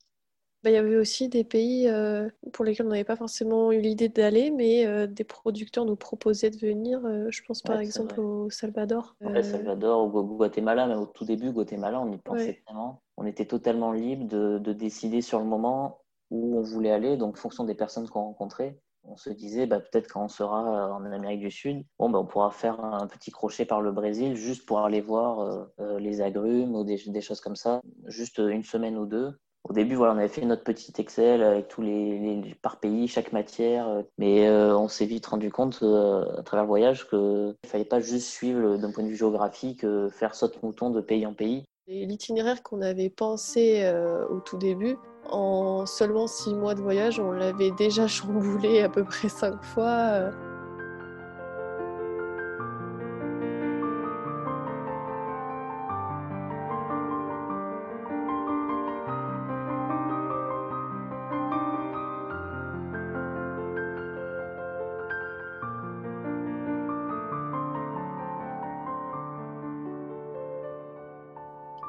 Bah, 0.64 0.70
il 0.70 0.76
y 0.76 0.78
avait 0.78 0.96
aussi 0.96 1.28
des 1.28 1.44
pays 1.44 1.90
euh, 1.90 2.30
pour 2.54 2.64
lesquels 2.64 2.86
on 2.86 2.90
n'avait 2.90 3.04
pas 3.04 3.18
forcément 3.18 3.74
eu 3.74 3.82
l'idée 3.82 4.08
d'aller, 4.08 4.50
mais 4.50 4.86
euh, 4.86 5.08
des 5.08 5.26
producteurs 5.26 5.84
nous 5.84 5.98
proposaient 5.98 6.52
de 6.52 6.58
venir. 6.58 7.06
Euh, 7.06 7.28
je 7.30 7.44
pense 7.44 7.62
par 7.62 7.80
exemple 7.80 8.22
au 8.22 8.50
Salvador. 8.50 9.18
Ouais, 9.20 9.44
Salvador 9.44 10.06
ou 10.06 10.24
Guatemala, 10.38 10.88
même 10.88 11.00
au 11.00 11.06
tout 11.06 11.26
début, 11.26 11.52
Guatemala, 11.52 12.00
on 12.00 12.10
y 12.14 12.18
pensait 12.18 12.64
vraiment. 12.66 13.02
On 13.18 13.26
était 13.26 13.46
totalement 13.46 13.92
libre 13.92 14.26
de, 14.26 14.58
de, 14.58 14.72
décider 14.72 15.22
sur 15.22 15.40
le 15.40 15.46
moment 15.46 16.00
où 16.32 16.58
on 16.58 16.62
voulait 16.62 16.92
aller, 16.92 17.18
donc 17.18 17.36
en 17.36 17.42
fonction 17.42 17.66
des 17.66 17.76
personnes 17.76 18.08
qu'on 18.08 18.22
rencontrait. 18.22 18.80
On 19.06 19.18
se 19.18 19.30
disait, 19.30 19.66
bah, 19.66 19.80
peut-être 19.80 20.12
quand 20.12 20.24
on 20.24 20.30
sera 20.30 20.94
en 20.94 21.04
Amérique 21.06 21.42
du 21.42 21.52
Sud, 21.52 21.84
bah, 22.00 22.06
on 22.20 22.26
pourra 22.26 22.52
faire 22.52 22.84
un 22.84 23.08
petit 23.08 23.32
crochet 23.32 23.66
par 23.66 23.82
le 23.82 23.92
Brésil 23.92 24.36
juste 24.36 24.66
pour 24.66 24.80
aller 24.80 25.02
voir 25.02 25.68
les 26.00 26.22
agrumes 26.22 26.76
ou 26.76 26.84
des, 26.84 27.22
choses 27.22 27.42
comme 27.42 27.56
ça, 27.56 27.82
juste 28.08 28.38
une 28.40 28.64
semaine 28.64 28.98
ou 28.98 29.06
deux 29.06 29.34
au 29.66 29.72
début, 29.72 29.96
voilà, 29.96 30.14
on 30.14 30.18
avait 30.18 30.28
fait 30.28 30.46
notre 30.46 30.64
petit 30.64 30.92
Excel 30.98 31.42
avec 31.42 31.70
tous 31.70 31.82
les, 31.82 32.54
par 32.62 32.82
pays, 32.82 33.08
chaque 33.08 33.32
matière, 33.32 33.88
euh, 33.88 34.02
mais 34.18 34.48
euh, 34.48 34.78
on 34.78 34.90
s'est 34.90 35.06
vite 35.06 35.26
rendu 35.26 35.52
compte 35.52 35.80
euh, 35.84 36.38
à 36.38 36.44
travers 36.44 36.64
le 36.64 36.68
voyage 36.68 37.08
qu'il 37.08 37.18
ne 37.20 37.54
fallait 37.66 37.86
pas 37.86 38.02
juste 38.02 38.28
suivre 38.28 38.76
d'un 38.76 38.92
point 38.92 39.04
de 39.04 39.08
vue 39.08 39.16
géographique, 39.16 39.86
faire 40.12 40.36
saute-mouton 40.36 40.90
de 40.90 41.00
pays 41.00 41.26
en 41.26 41.34
pays. 41.34 41.64
L'itinéraire 41.88 42.64
qu'on 42.64 42.82
avait 42.82 43.10
pensé 43.10 43.84
au 44.30 44.40
tout 44.40 44.58
début, 44.58 44.96
en 45.30 45.86
seulement 45.86 46.28
six 46.28 46.54
mois 46.54 46.76
de 46.76 46.82
voyage, 46.82 47.20
on 47.20 47.32
l'avait 47.32 47.72
déjà 47.72 48.08
chamboulé 48.08 48.82
à 48.82 48.90
peu 48.90 49.04
près 49.04 49.30
cinq 49.30 49.62
fois. 49.64 50.32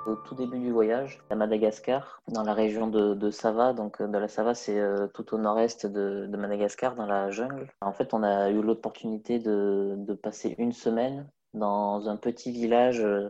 Au 0.06 0.16
tout 0.16 0.34
début 0.34 0.58
du 0.58 0.70
voyage 0.70 1.20
à 1.30 1.34
Madagascar, 1.34 2.22
dans 2.28 2.42
la 2.42 2.54
région 2.54 2.86
de, 2.86 3.30
Sava. 3.30 3.72
Donc, 3.72 4.00
euh, 4.00 4.06
de 4.06 4.18
la 4.18 4.28
Sava, 4.28 4.54
c'est 4.54 4.78
euh, 4.78 5.06
tout 5.08 5.34
au 5.34 5.38
nord-est 5.38 5.86
de, 5.86 6.28
Madagascar, 6.36 6.94
dans 6.94 7.06
la 7.06 7.30
jungle. 7.30 7.70
En 7.80 7.92
fait, 7.92 8.14
on 8.14 8.22
a 8.22 8.50
eu 8.50 8.62
l'opportunité 8.62 9.38
de, 9.38 10.14
passer 10.22 10.54
une 10.58 10.72
semaine 10.72 11.28
dans 11.52 12.08
un 12.08 12.16
petit 12.16 12.50
village 12.50 13.00
euh, 13.00 13.28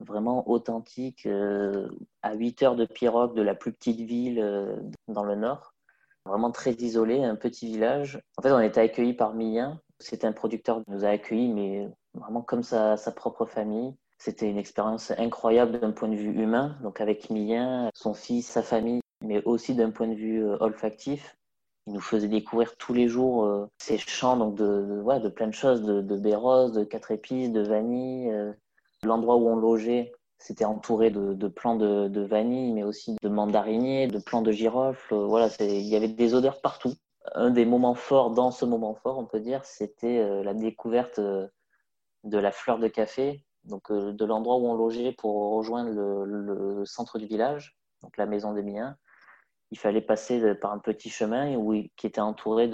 vraiment 0.00 0.48
authentique, 0.50 1.26
à 2.22 2.34
8 2.34 2.62
heures 2.62 2.76
de 2.76 2.84
pirogue 2.84 3.34
de 3.34 3.42
la 3.42 3.54
plus 3.54 3.72
petite 3.72 4.00
ville 4.00 4.44
dans 5.08 5.24
le 5.24 5.36
nord. 5.36 5.74
Vraiment 6.26 6.50
très 6.50 6.72
isolé, 6.72 7.22
un 7.22 7.36
petit 7.36 7.66
village. 7.66 8.20
En 8.36 8.42
fait, 8.42 8.50
on 8.50 8.60
était 8.60 8.80
accueillis 8.80 9.14
par 9.14 9.34
Milien. 9.34 9.80
C'était 10.00 10.26
un 10.26 10.32
producteur 10.32 10.82
qui 10.82 10.90
nous 10.90 11.04
a 11.04 11.08
accueillis, 11.08 11.52
mais 11.52 11.88
vraiment 12.14 12.42
comme 12.42 12.62
sa 12.62 12.96
propre 13.14 13.46
famille. 13.46 13.94
C'était 14.24 14.48
une 14.48 14.56
expérience 14.56 15.10
incroyable 15.18 15.80
d'un 15.80 15.90
point 15.90 16.08
de 16.08 16.14
vue 16.16 16.32
humain, 16.32 16.78
donc 16.82 17.02
avec 17.02 17.28
Milien, 17.28 17.90
son 17.92 18.14
fils, 18.14 18.46
sa 18.46 18.62
famille, 18.62 19.00
mais 19.20 19.44
aussi 19.44 19.74
d'un 19.74 19.90
point 19.90 20.08
de 20.08 20.14
vue 20.14 20.42
euh, 20.42 20.56
olfactif. 20.60 21.36
Il 21.86 21.92
nous 21.92 22.00
faisait 22.00 22.28
découvrir 22.28 22.74
tous 22.78 22.94
les 22.94 23.06
jours 23.06 23.44
euh, 23.44 23.66
ces 23.76 23.98
champs 23.98 24.38
donc 24.38 24.54
de, 24.54 24.64
de, 24.64 25.18
de 25.18 25.28
plein 25.28 25.46
de 25.48 25.52
choses, 25.52 25.82
de, 25.82 26.00
de 26.00 26.16
bérose, 26.16 26.72
de 26.72 26.84
quatre 26.84 27.10
épices, 27.10 27.52
de 27.52 27.60
vanille. 27.60 28.30
Euh. 28.30 28.54
L'endroit 29.02 29.36
où 29.36 29.46
on 29.46 29.56
logeait, 29.56 30.14
c'était 30.38 30.64
entouré 30.64 31.10
de, 31.10 31.34
de 31.34 31.48
plants 31.48 31.76
de, 31.76 32.08
de, 32.08 32.22
vanille, 32.22 32.72
mais 32.72 32.82
aussi 32.82 33.18
de 33.22 33.28
mandariniers, 33.28 34.06
de 34.06 34.18
plants 34.18 34.40
de 34.40 34.52
girofle. 34.52 35.14
Voilà, 35.14 35.50
il 35.60 35.82
y 35.82 35.96
avait 35.96 36.08
des 36.08 36.32
odeurs 36.32 36.62
partout. 36.62 36.94
Un 37.34 37.50
des 37.50 37.66
moments 37.66 37.94
forts 37.94 38.30
dans 38.30 38.50
ce 38.50 38.64
moment 38.64 38.94
fort, 38.94 39.18
on 39.18 39.26
peut 39.26 39.40
dire, 39.40 39.62
c'était 39.66 40.42
la 40.42 40.54
découverte 40.54 41.20
de 41.20 42.38
la 42.38 42.52
fleur 42.52 42.78
de 42.78 42.88
café 42.88 43.44
donc 43.64 43.90
euh, 43.90 44.12
de 44.12 44.24
l'endroit 44.24 44.56
où 44.56 44.66
on 44.66 44.74
logeait 44.74 45.12
pour 45.12 45.54
rejoindre 45.56 45.90
le, 46.24 46.84
centre 46.84 47.18
du 47.18 47.26
village, 47.26 47.76
donc 48.02 48.16
la 48.16 48.26
maison 48.26 48.52
des 48.52 48.62
miens. 48.62 48.96
Il 49.70 49.78
fallait 49.78 50.02
passer 50.02 50.54
par 50.56 50.72
un 50.72 50.78
petit 50.78 51.10
chemin 51.10 51.56
qui 51.96 52.06
était 52.06 52.20
entouré 52.20 52.68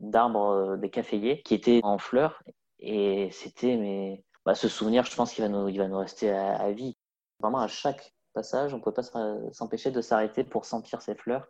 d'arbres, 0.00 0.50
euh, 0.50 0.76
des 0.76 0.90
caféiers, 0.90 1.42
qui 1.42 1.54
étaient 1.54 1.80
en 1.82 1.98
fleurs. 1.98 2.42
Et 2.78 3.30
c'était, 3.32 3.76
mais 3.76 4.24
bah, 4.44 4.54
ce 4.54 4.68
souvenir, 4.68 5.04
je 5.04 5.14
pense 5.16 5.32
qu'il 5.32 5.42
va 5.42 5.48
nous, 5.48 5.68
il 5.68 5.78
va 5.78 5.88
nous 5.88 5.98
rester 5.98 6.30
à, 6.30 6.70
vie. 6.72 6.96
Vraiment, 7.40 7.58
à 7.58 7.68
chaque 7.68 8.14
passage, 8.34 8.72
on 8.74 8.78
ne 8.78 8.82
peut 8.82 8.92
pas 8.92 9.02
s'empêcher 9.52 9.90
de 9.90 10.00
s'arrêter 10.00 10.44
pour 10.44 10.64
sentir 10.64 11.02
ces 11.02 11.14
fleurs. 11.14 11.46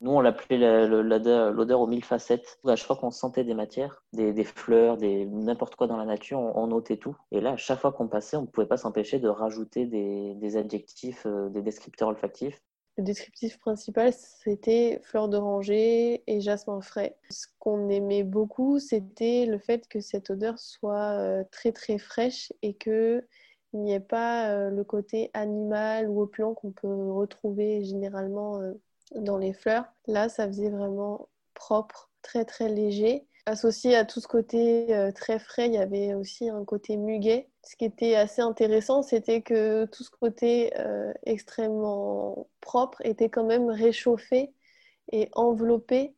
Nous, 0.00 0.10
on 0.10 0.20
l'appelait 0.20 0.86
l'odeur 0.86 1.80
aux 1.80 1.86
mille 1.86 2.04
facettes. 2.04 2.58
À 2.66 2.76
chaque 2.76 2.86
fois 2.86 2.96
qu'on 2.96 3.10
sentait 3.10 3.44
des 3.44 3.54
matières, 3.54 4.02
des, 4.12 4.44
fleurs, 4.44 4.96
des, 4.96 5.24
n'importe 5.24 5.76
quoi 5.76 5.86
dans 5.86 5.96
la 5.96 6.04
nature, 6.04 6.38
on, 6.38 6.66
notait 6.66 6.96
tout. 6.96 7.16
Et 7.30 7.40
là, 7.40 7.52
à 7.52 7.56
chaque 7.56 7.80
fois 7.80 7.92
qu'on 7.92 8.08
passait, 8.08 8.36
on 8.36 8.42
ne 8.42 8.46
pouvait 8.46 8.66
pas 8.66 8.76
s'empêcher 8.76 9.18
de 9.18 9.28
rajouter 9.28 9.86
des, 9.86 10.56
adjectifs, 10.56 11.24
euh, 11.26 11.48
des 11.48 11.62
descripteurs 11.62 12.08
olfactifs. 12.08 12.60
Le 12.96 13.02
descriptif 13.02 13.58
principal, 13.58 14.12
c'était 14.12 15.00
fleur 15.02 15.28
d'oranger 15.28 16.22
et 16.26 16.40
jasmin 16.40 16.80
frais. 16.80 17.16
Ce 17.30 17.46
qu'on 17.58 17.88
aimait 17.88 18.22
beaucoup, 18.22 18.78
c'était 18.78 19.46
le 19.46 19.58
fait 19.58 19.88
que 19.88 20.00
cette 20.00 20.30
odeur 20.30 20.58
soit 20.58 21.18
euh, 21.18 21.44
très 21.50 21.72
très 21.72 21.98
fraîche 21.98 22.52
et 22.62 22.74
que 22.74 23.24
il 23.72 23.80
n'y 23.80 23.92
ait 23.92 24.00
pas 24.00 24.50
euh, 24.50 24.70
le 24.70 24.84
côté 24.84 25.30
animal 25.34 26.08
ou 26.08 26.26
plan 26.26 26.54
qu'on 26.54 26.70
peut 26.70 27.10
retrouver 27.10 27.82
généralement 27.82 28.60
dans 29.14 29.38
les 29.38 29.52
fleurs. 29.52 29.84
Là, 30.06 30.28
ça 30.28 30.46
faisait 30.46 30.70
vraiment 30.70 31.28
propre, 31.54 32.10
très 32.22 32.44
très 32.44 32.68
léger. 32.68 33.26
Associé 33.46 33.94
à 33.96 34.04
tout 34.04 34.20
ce 34.20 34.28
côté 34.28 35.10
très 35.14 35.38
frais, 35.38 35.66
il 35.66 35.74
y 35.74 35.78
avait 35.78 36.14
aussi 36.14 36.48
un 36.48 36.64
côté 36.64 36.96
muguet 36.96 37.50
ce 37.66 37.76
qui 37.76 37.84
était 37.84 38.14
assez 38.14 38.42
intéressant, 38.42 39.02
c'était 39.02 39.42
que 39.42 39.86
tout 39.86 40.04
ce 40.04 40.10
côté 40.10 40.72
euh, 40.78 41.12
extrêmement 41.24 42.46
propre 42.60 43.00
était 43.04 43.30
quand 43.30 43.44
même 43.44 43.70
réchauffé 43.70 44.52
et 45.12 45.28
enveloppé 45.32 46.14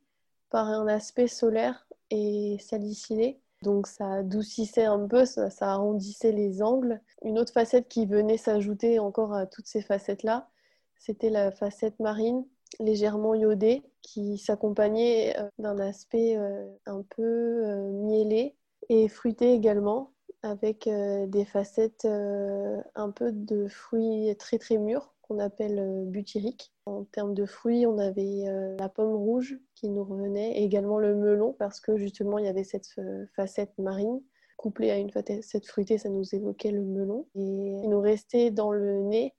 par 0.49 0.67
un 0.67 0.87
aspect 0.87 1.27
solaire 1.27 1.87
et 2.09 2.57
salicylé. 2.59 3.39
Donc 3.63 3.87
ça 3.87 4.11
adoucissait 4.13 4.85
un 4.85 5.07
peu, 5.07 5.25
ça, 5.25 5.49
arrondissait 5.61 6.31
les 6.31 6.61
angles. 6.61 7.01
Une 7.23 7.39
autre 7.39 7.53
facette 7.53 7.87
qui 7.87 8.05
venait 8.05 8.37
s'ajouter 8.37 8.99
encore 8.99 9.33
à 9.33 9.45
toutes 9.47 9.67
ces 9.67 9.81
facettes-là, 9.81 10.49
c'était 10.97 11.29
la 11.29 11.51
facette 11.51 11.99
marine 11.99 12.45
légèrement 12.79 13.33
iodée 13.35 13.83
qui 14.01 14.37
s'accompagnait 14.37 15.37
euh, 15.39 15.49
d'un 15.59 15.79
aspect 15.79 16.37
euh, 16.37 16.67
un 16.85 17.03
peu 17.03 17.63
mielé 17.91 18.55
et 18.89 19.07
fruité 19.07 19.53
également 19.53 20.13
avec 20.43 20.87
euh, 20.87 21.27
des 21.27 21.45
facettes 21.45 22.05
euh, 22.05 22.81
un 22.95 23.11
peu 23.11 23.31
de 23.31 23.67
fruits 23.67 24.35
très 24.37 24.57
très 24.57 24.77
mûrs 24.77 25.13
qu'on 25.21 25.39
appelle 25.39 25.79
euh, 25.79 26.05
butyriques. 26.05 26.73
En 26.85 27.03
termes 27.03 27.33
de 27.33 27.45
fruits, 27.45 27.85
on 27.85 27.97
avait 27.97 28.45
la 28.79 28.87
pomme 28.87 29.13
rouge 29.13 29.59
qui 29.75 29.89
nous 29.89 30.05
revenait, 30.05 30.57
et 30.57 30.63
également 30.63 30.99
le 30.99 31.15
melon 31.15 31.53
parce 31.59 31.81
que 31.81 31.97
justement 31.97 32.37
il 32.37 32.45
y 32.45 32.47
avait 32.47 32.63
cette 32.63 32.87
facette 33.35 33.77
marine 33.77 34.21
couplée 34.55 34.89
à 34.89 34.97
une 34.97 35.11
facette 35.11 35.67
fruitée, 35.67 35.97
ça 35.97 36.07
nous 36.07 36.33
évoquait 36.33 36.71
le 36.71 36.81
melon. 36.81 37.27
Et 37.35 37.41
il 37.41 37.89
nous 37.89 37.99
restait 37.99 38.51
dans 38.51 38.71
le 38.71 39.01
nez 39.01 39.35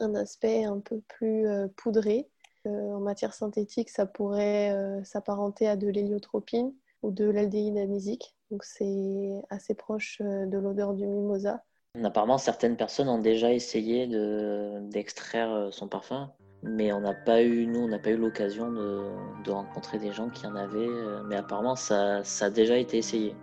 un 0.00 0.14
aspect 0.14 0.64
un 0.64 0.80
peu 0.80 1.02
plus 1.06 1.46
poudré. 1.76 2.30
En 2.66 3.00
matière 3.00 3.34
synthétique, 3.34 3.90
ça 3.90 4.06
pourrait 4.06 4.74
s'apparenter 5.04 5.68
à 5.68 5.76
de 5.76 5.88
l'héliotropine 5.88 6.72
ou 7.02 7.10
de 7.10 7.24
l'aldéhyde 7.24 7.78
amysique. 7.78 8.36
Donc 8.50 8.64
c'est 8.64 9.42
assez 9.50 9.74
proche 9.74 10.20
euh, 10.20 10.46
de 10.46 10.58
l'odeur 10.58 10.94
du 10.94 11.06
mimosa. 11.06 11.62
Apparemment, 12.02 12.38
certaines 12.38 12.76
personnes 12.76 13.08
ont 13.08 13.18
déjà 13.18 13.52
essayé 13.52 14.06
d'extraire 14.06 15.50
euh, 15.50 15.70
son 15.70 15.88
parfum, 15.88 16.30
mais 16.62 16.92
on 16.92 17.00
n'a 17.00 17.14
pas 17.14 17.42
eu, 17.42 17.66
nous, 17.66 17.80
on 17.80 17.88
n'a 17.88 17.98
pas 17.98 18.10
eu 18.10 18.16
l'occasion 18.16 18.70
de, 18.70 19.50
rencontrer 19.50 19.98
des 19.98 20.12
gens 20.12 20.28
qui 20.28 20.46
en 20.46 20.54
avaient. 20.54 20.86
Euh, 20.86 21.22
mais 21.24 21.36
apparemment, 21.36 21.76
ça 21.76 22.22
a 22.40 22.50
déjà 22.50 22.76
été 22.76 22.98
essayé. 22.98 23.34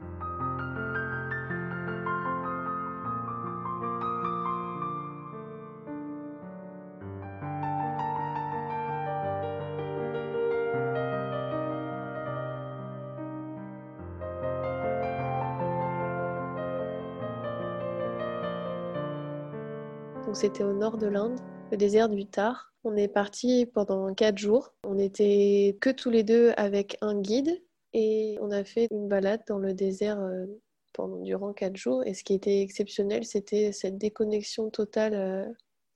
C'était 20.43 20.65
au 20.65 20.73
nord 20.73 20.97
de 20.97 21.07
l'Inde, 21.07 21.39
le 21.71 21.77
désert 21.77 22.09
du 22.09 22.25
Tar. 22.25 22.73
On 22.83 22.97
est 22.97 23.07
parti 23.07 23.65
pendant 23.65 24.13
quatre 24.13 24.37
jours. 24.37 24.73
On 24.83 24.99
était 24.99 25.77
que 25.79 25.89
tous 25.89 26.09
les 26.09 26.23
deux 26.23 26.51
avec 26.57 26.97
un 26.99 27.21
guide 27.21 27.63
et 27.93 28.37
on 28.41 28.51
a 28.51 28.65
fait 28.65 28.89
une 28.91 29.07
balade 29.07 29.39
dans 29.47 29.57
le 29.57 29.73
désert 29.73 30.19
euh, 30.19 30.45
pendant 30.91 31.21
durant 31.21 31.53
quatre 31.53 31.77
jours. 31.77 32.03
Et 32.05 32.13
ce 32.13 32.25
qui 32.25 32.33
était 32.33 32.59
exceptionnel, 32.59 33.23
c'était 33.23 33.71
cette 33.71 33.97
déconnexion 33.97 34.69
totale 34.69 35.13
euh, 35.13 35.45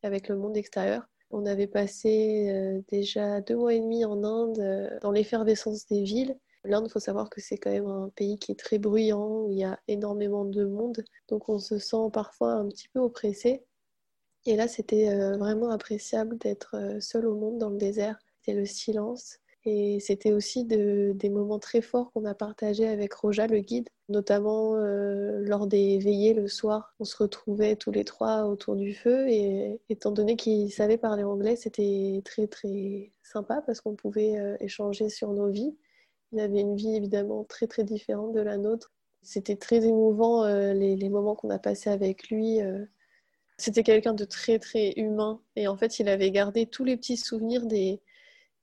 avec 0.01 0.29
le 0.29 0.37
monde 0.37 0.55
extérieur. 0.55 1.03
On 1.29 1.45
avait 1.45 1.67
passé 1.67 2.49
euh, 2.49 2.79
déjà 2.87 3.41
deux 3.41 3.57
mois 3.57 3.73
et 3.73 3.81
demi 3.81 4.05
en 4.05 4.23
Inde 4.23 4.97
dans 5.01 5.11
l'effervescence 5.11 5.87
des 5.87 6.03
villes. 6.03 6.37
L'Inde, 6.63 6.85
il 6.87 6.91
faut 6.91 7.01
savoir 7.01 7.29
que 7.29 7.41
c'est 7.41 7.57
quand 7.57 7.71
même 7.71 7.87
un 7.87 8.09
pays 8.15 8.39
qui 8.39 8.53
est 8.53 8.59
très 8.59 8.79
bruyant, 8.79 9.41
où 9.41 9.51
il 9.51 9.57
y 9.57 9.65
a 9.65 9.77
énormément 9.89 10.45
de 10.45 10.63
monde. 10.63 11.03
Donc 11.27 11.49
on 11.49 11.59
se 11.59 11.79
sent 11.79 12.07
parfois 12.13 12.53
un 12.53 12.69
petit 12.69 12.87
peu 12.87 13.01
oppressé. 13.01 13.65
Et 14.47 14.55
là, 14.55 14.69
c'était 14.69 15.09
euh, 15.09 15.35
vraiment 15.35 15.71
appréciable 15.71 16.37
d'être 16.37 16.75
euh, 16.75 17.01
seul 17.01 17.27
au 17.27 17.35
monde 17.35 17.57
dans 17.57 17.69
le 17.69 17.75
désert. 17.75 18.17
C'était 18.39 18.57
le 18.57 18.65
silence. 18.65 19.39
Et 19.65 19.99
c'était 19.99 20.31
aussi 20.31 20.63
des 20.63 21.29
moments 21.29 21.59
très 21.59 21.81
forts 21.81 22.13
qu'on 22.13 22.23
a 22.23 22.33
partagés 22.33 22.87
avec 22.87 23.13
Roja, 23.13 23.47
le 23.47 23.59
guide, 23.59 23.89
notamment 24.07 24.75
euh, 24.75 25.41
lors 25.41 25.67
des 25.67 25.97
veillées 25.97 26.33
le 26.33 26.47
soir. 26.47 26.95
On 27.01 27.03
se 27.03 27.17
retrouvait 27.17 27.75
tous 27.75 27.91
les 27.91 28.05
trois 28.05 28.45
autour 28.45 28.77
du 28.77 28.93
feu 28.93 29.27
et 29.27 29.81
étant 29.89 30.11
donné 30.11 30.37
qu'il 30.37 30.71
savait 30.71 30.97
parler 30.97 31.25
anglais, 31.25 31.57
c'était 31.57 32.21
très 32.23 32.47
très 32.47 33.11
sympa 33.23 33.61
parce 33.65 33.81
qu'on 33.81 33.95
pouvait 33.95 34.37
échanger 34.61 35.09
sur 35.09 35.33
nos 35.33 35.49
vies. 35.49 35.75
Il 36.31 36.39
avait 36.39 36.61
une 36.61 36.77
vie 36.77 36.95
évidemment 36.95 37.43
très 37.43 37.67
très 37.67 37.83
différente 37.83 38.31
de 38.31 38.39
la 38.39 38.55
nôtre. 38.55 38.93
C'était 39.21 39.57
très 39.57 39.85
émouvant 39.85 40.45
les, 40.47 40.95
les, 40.95 41.09
moments 41.09 41.35
qu'on 41.35 41.49
a 41.49 41.59
passés 41.59 41.89
avec 41.89 42.29
lui. 42.29 42.61
C'était 43.57 43.83
quelqu'un 43.83 44.13
de 44.13 44.25
très 44.25 44.59
très 44.59 44.91
humain 44.97 45.41
et 45.55 45.67
en 45.67 45.75
fait 45.77 45.99
il 45.99 46.09
avait 46.09 46.31
gardé 46.31 46.67
tous 46.67 46.83
les 46.83 46.95
petits 46.95 47.17
souvenirs 47.17 47.65
des, 47.65 48.01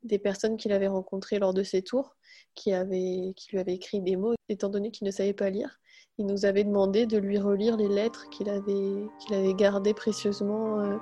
des 0.05 0.19
personnes 0.19 0.57
qu'il 0.57 0.73
avait 0.73 0.89
rencontrées 0.89 1.39
lors 1.39 1.55
de 1.55 1.63
ses 1.63 1.83
tours, 1.83 2.17
qui, 2.55 2.73
avait, 2.73 3.33
qui 3.37 3.51
lui 3.51 3.59
avaient 3.59 3.75
écrit 3.75 4.01
des 4.01 4.17
mots, 4.17 4.35
étant 4.49 4.69
donné 4.69 4.91
qu'il 4.91 5.07
ne 5.07 5.11
savait 5.11 5.33
pas 5.33 5.51
lire. 5.51 5.81
Il 6.19 6.27
nous 6.27 6.45
avait 6.45 6.63
demandé 6.63 7.07
de 7.07 7.19
lui 7.19 7.39
relire 7.39 7.77
les 7.77 7.89
lettres 7.89 8.29
qu'il 8.31 8.49
avait, 8.49 9.09
qu'il 9.19 9.35
avait 9.35 9.55
gardées 9.55 9.95
précieusement 9.95 10.81
euh, 10.81 10.97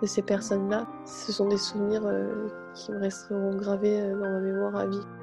de 0.00 0.06
ces 0.06 0.22
personnes-là. 0.22 0.88
Ce 1.06 1.30
sont 1.30 1.48
des 1.48 1.58
souvenirs 1.58 2.04
euh, 2.06 2.48
qui 2.74 2.90
me 2.90 2.98
resteront 2.98 3.54
gravés 3.54 4.00
euh, 4.00 4.14
dans 4.14 4.30
ma 4.30 4.40
mémoire 4.40 4.76
à 4.76 4.86
vie. 4.86 5.21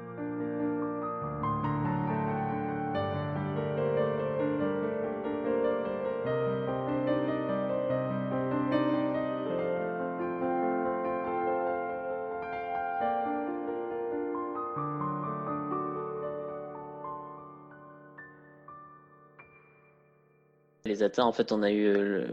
En 21.18 21.32
fait, 21.32 21.52
on 21.52 21.62
a 21.62 21.70
eu 21.70 21.86
euh, 21.86 22.26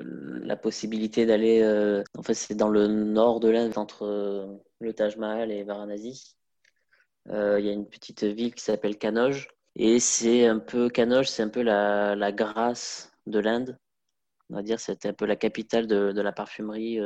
la 0.43 0.55
possibilité 0.55 1.25
d'aller. 1.25 1.61
Euh, 1.61 2.03
en 2.17 2.23
fait, 2.23 2.33
c'est 2.33 2.55
dans 2.55 2.69
le 2.69 2.87
nord 2.87 3.39
de 3.39 3.49
l'Inde, 3.49 3.77
entre 3.77 4.05
euh, 4.05 4.47
le 4.79 4.93
Taj 4.93 5.17
Mahal 5.17 5.51
et 5.51 5.63
Varanasi. 5.63 6.35
Il 7.29 7.65
y 7.65 7.69
a 7.69 7.73
une 7.73 7.89
petite 7.89 8.23
ville 8.23 8.55
qui 8.55 8.63
s'appelle 8.63 8.97
Kanoj. 8.97 9.49
Et 9.75 9.99
c'est 9.99 10.47
un 10.47 10.59
peu. 10.59 10.89
Kanoj, 10.89 11.27
c'est 11.27 11.43
un 11.43 11.49
peu 11.49 11.61
la, 11.61 12.15
la 12.15 12.31
Grâce 12.31 13.11
de 13.25 13.39
l'Inde. 13.39 13.77
On 14.49 14.55
va 14.55 14.61
dire 14.61 14.79
c'était 14.79 15.09
un 15.09 15.13
peu 15.13 15.25
la 15.25 15.35
capitale 15.35 15.87
de, 15.87 16.13
de 16.13 16.21
la 16.21 16.31
parfumerie. 16.31 16.99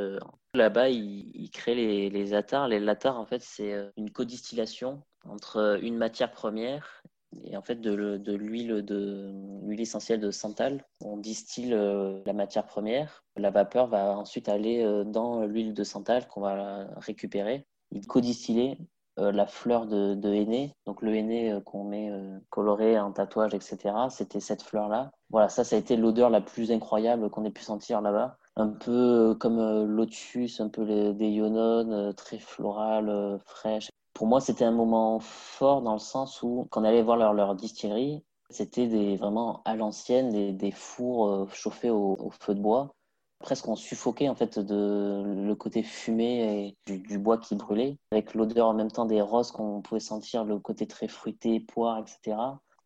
Là-bas, 0.54 0.90
ils, 0.90 1.32
ils, 1.34 1.50
créent 1.50 1.74
les, 1.74 2.08
les 2.08 2.34
attars. 2.34 2.68
Les 2.68 2.78
latars, 2.78 3.18
en 3.18 3.26
fait, 3.26 3.42
c'est 3.42 3.74
une 3.96 4.12
codistillation 4.12 5.02
entre 5.24 5.78
une 5.82 5.96
matière 5.96 6.30
première 6.30 7.01
et 7.44 7.56
en 7.56 7.62
fait 7.62 7.80
de, 7.80 7.92
l'huile 8.32 8.84
de 8.84 9.32
essentielle 9.80 10.20
de 10.20 10.30
santal. 10.30 10.84
On 11.00 11.16
distille 11.16 11.74
euh, 11.74 12.20
la 12.26 12.32
matière 12.32 12.66
première. 12.66 13.24
La 13.36 13.50
vapeur 13.50 13.86
va 13.88 14.16
ensuite 14.16 14.48
aller 14.48 14.82
euh, 14.82 15.04
dans 15.04 15.44
l'huile 15.44 15.74
de 15.74 15.84
santal 15.84 16.28
qu'on 16.28 16.42
va 16.42 16.86
récupérer. 16.96 17.66
Il 17.90 18.06
co-distiller 18.06 18.78
euh, 19.18 19.32
la 19.32 19.46
fleur 19.46 19.86
de, 19.86 20.14
de 20.14 20.32
henné. 20.32 20.72
Donc 20.86 21.02
le 21.02 21.14
henné 21.14 21.58
qu'on 21.64 21.84
met 21.84 22.10
coloré 22.50 22.98
en 22.98 23.12
tatouage, 23.12 23.54
etc. 23.54 23.78
C'était 24.10 24.40
cette 24.40 24.62
fleur-là. 24.62 25.10
Voilà, 25.30 25.48
ça, 25.48 25.64
ça 25.64 25.76
a 25.76 25.78
été 25.78 25.96
l'odeur 25.96 26.30
la 26.30 26.40
plus 26.40 26.70
incroyable 26.70 27.28
qu'on 27.30 27.44
ait 27.44 27.50
pu 27.50 27.62
sentir 27.62 28.00
là-bas. 28.00 28.38
Un 28.56 28.68
peu 28.68 29.34
comme 29.40 29.84
lotus, 29.84 30.60
un 30.60 30.68
peu 30.68 31.14
des 31.14 31.28
ionones, 31.28 32.14
très 32.14 32.38
florales, 32.38 33.40
fraîches 33.46 33.88
pour 34.14 34.26
moi, 34.26 34.40
c'était 34.40 34.64
un 34.64 34.72
moment 34.72 35.18
fort 35.20 35.82
dans 35.82 35.94
le 35.94 35.98
sens 35.98 36.42
où, 36.42 36.66
quand 36.70 36.82
on 36.82 36.84
allait 36.84 37.02
voir 37.02 37.16
leur, 37.16 37.32
leur 37.32 37.54
distillerie, 37.54 38.22
c'était 38.50 38.86
des, 38.86 39.16
vraiment 39.16 39.62
à 39.64 39.74
l'ancienne, 39.74 40.30
des, 40.30 40.52
des, 40.52 40.70
fours 40.70 41.26
euh, 41.26 41.46
chauffés 41.52 41.90
au, 41.90 42.30
feu 42.40 42.54
de 42.54 42.60
bois. 42.60 42.94
Presque 43.40 43.66
on 43.66 43.74
suffoquait 43.74 44.28
en 44.28 44.36
fait 44.36 44.60
de 44.60 45.24
le 45.24 45.54
côté 45.56 45.82
fumé 45.82 46.76
et 46.86 46.94
du, 46.94 47.18
bois 47.18 47.38
qui 47.38 47.56
brûlait, 47.56 47.96
avec 48.12 48.34
l'odeur 48.34 48.68
en 48.68 48.74
même 48.74 48.90
temps 48.90 49.04
des 49.04 49.20
roses 49.20 49.50
qu'on 49.50 49.80
pouvait 49.80 50.00
sentir, 50.00 50.44
le 50.44 50.60
côté 50.60 50.86
très 50.86 51.08
fruité, 51.08 51.58
poire, 51.58 51.98
etc. 51.98 52.36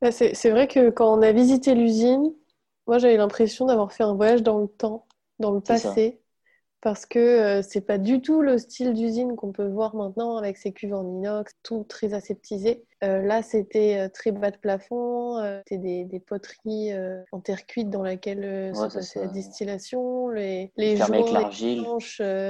Bah, 0.00 0.12
c'est 0.12 0.50
vrai 0.50 0.66
que 0.66 0.88
quand 0.88 1.12
on 1.12 1.20
a 1.20 1.32
visité 1.32 1.74
l'usine, 1.74 2.32
moi 2.86 2.96
j'avais 2.98 3.18
l'impression 3.18 3.66
d'avoir 3.66 3.92
fait 3.92 4.04
un 4.04 4.14
voyage 4.14 4.42
dans 4.42 4.58
le 4.58 4.68
temps, 4.68 5.06
dans 5.38 5.50
le 5.50 5.60
passé, 5.60 6.22
parce 6.80 7.06
que 7.06 7.18
euh, 7.18 7.62
c'est 7.62 7.80
pas 7.80 7.98
du 7.98 8.20
tout 8.20 8.42
le 8.42 8.58
style 8.58 8.92
d'usine 8.92 9.34
qu'on 9.34 9.50
peut 9.50 9.66
voir 9.66 9.96
maintenant 9.96 10.36
avec 10.36 10.56
ces 10.56 10.72
cuves 10.72 10.94
en 10.94 11.06
inox, 11.06 11.52
tout 11.62 11.84
très 11.88 12.14
aseptisé. 12.14 12.84
Euh, 13.02 13.22
là, 13.22 13.42
c'était 13.42 13.98
euh, 13.98 14.08
très 14.08 14.30
bas 14.30 14.50
de 14.50 14.56
plafond, 14.56 15.42
c'était 15.66 16.04
des, 16.04 16.20
poteries 16.20 16.92
en 17.32 17.40
terre 17.40 17.66
cuite 17.66 17.90
dans 17.90 18.02
laquelle 18.02 18.74
se 18.74 18.94
passait 18.94 19.20
la 19.20 19.26
distillation. 19.28 20.28
Les, 20.28 20.72
les 20.76 20.96
joints, 20.96 21.50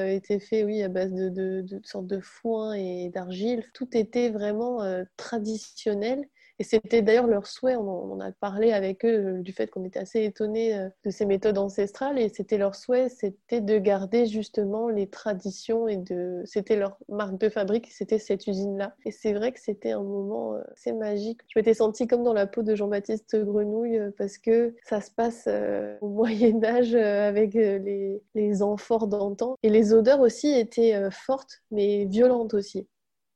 étaient 0.09 0.41
faits 0.41 0.65
oui, 0.65 0.83
à 0.83 0.89
base 0.89 1.13
de, 1.13 1.29
de, 1.29 1.61
de, 1.61 1.79
de 1.79 1.87
sortes 1.87 2.07
de 2.07 2.21
foin 2.21 2.75
et 2.75 3.11
d'argile. 3.11 3.65
Tout 3.75 3.97
était 3.97 4.31
vraiment 4.31 4.81
traditionnel 5.17 6.27
et 6.59 6.65
c'était 6.65 7.03
d'ailleurs 7.03 7.27
leur 7.27 7.47
souhait, 7.47 7.77
on 7.77 8.13
en 8.13 8.21
a 8.21 8.33
parlé 8.33 8.73
avec 8.73 9.05
eux 9.05 9.39
euh, 9.39 9.43
du 9.43 9.53
fait 9.53 9.67
qu'on 9.69 9.85
était 9.85 9.99
assez 9.99 10.25
étonnés 10.25 10.75
euh, 10.75 10.89
de 11.05 11.11
ces 11.11 11.27
méthodes 11.27 11.59
ancestrales, 11.59 12.19
et 12.19 12.31
c'était 12.31 12.57
leur 12.57 12.75
souhait, 12.75 13.11
c'était 13.11 13.61
de 13.61 13.79
garder 13.79 14.27
justement 14.27 14.89
les 14.89 15.09
traditions, 15.09 15.87
et 15.87 15.99
de... 15.99 16.43
c'était 16.47 16.77
leur 16.77 16.97
marque 17.11 17.39
de 17.39 17.51
fabrique, 17.51 17.89
c'était 17.91 18.19
cette 18.19 18.47
usine-là. 18.47 18.95
Et 19.05 19.11
c'est 19.11 19.35
vrai 19.35 19.53
que 19.53 19.61
c'était 19.61 19.93
un 19.93 20.03
moment 20.03 20.55
euh, 20.55 20.63
assez 20.73 20.93
magique. 20.93 21.41
Je 21.49 21.59
m'étais 21.59 21.75
sentie 21.75 22.07
comme 22.07 22.25
dans 22.25 22.33
la 22.33 22.47
peau 22.47 22.63
de 22.63 22.75
Jean-Baptiste 22.75 23.37
Grenouille, 23.37 24.01
parce 24.17 24.39
que 24.39 24.75
ça 24.83 25.03
se 25.03 25.11
passe 25.11 25.49
au 26.01 26.09
Moyen 26.17 26.65
Âge 26.65 26.95
avec 26.95 27.53
les, 27.53 28.23
les 28.35 28.63
amphores 28.63 29.09
d'antan, 29.09 29.57
et 29.63 29.69
les 29.69 29.93
odeurs 29.93 30.21
aussi 30.21 30.49
étaient 30.49 31.11
fortes, 31.11 31.63
mais 31.71 32.07
violentes 32.07 32.55
aussi. 32.55 32.89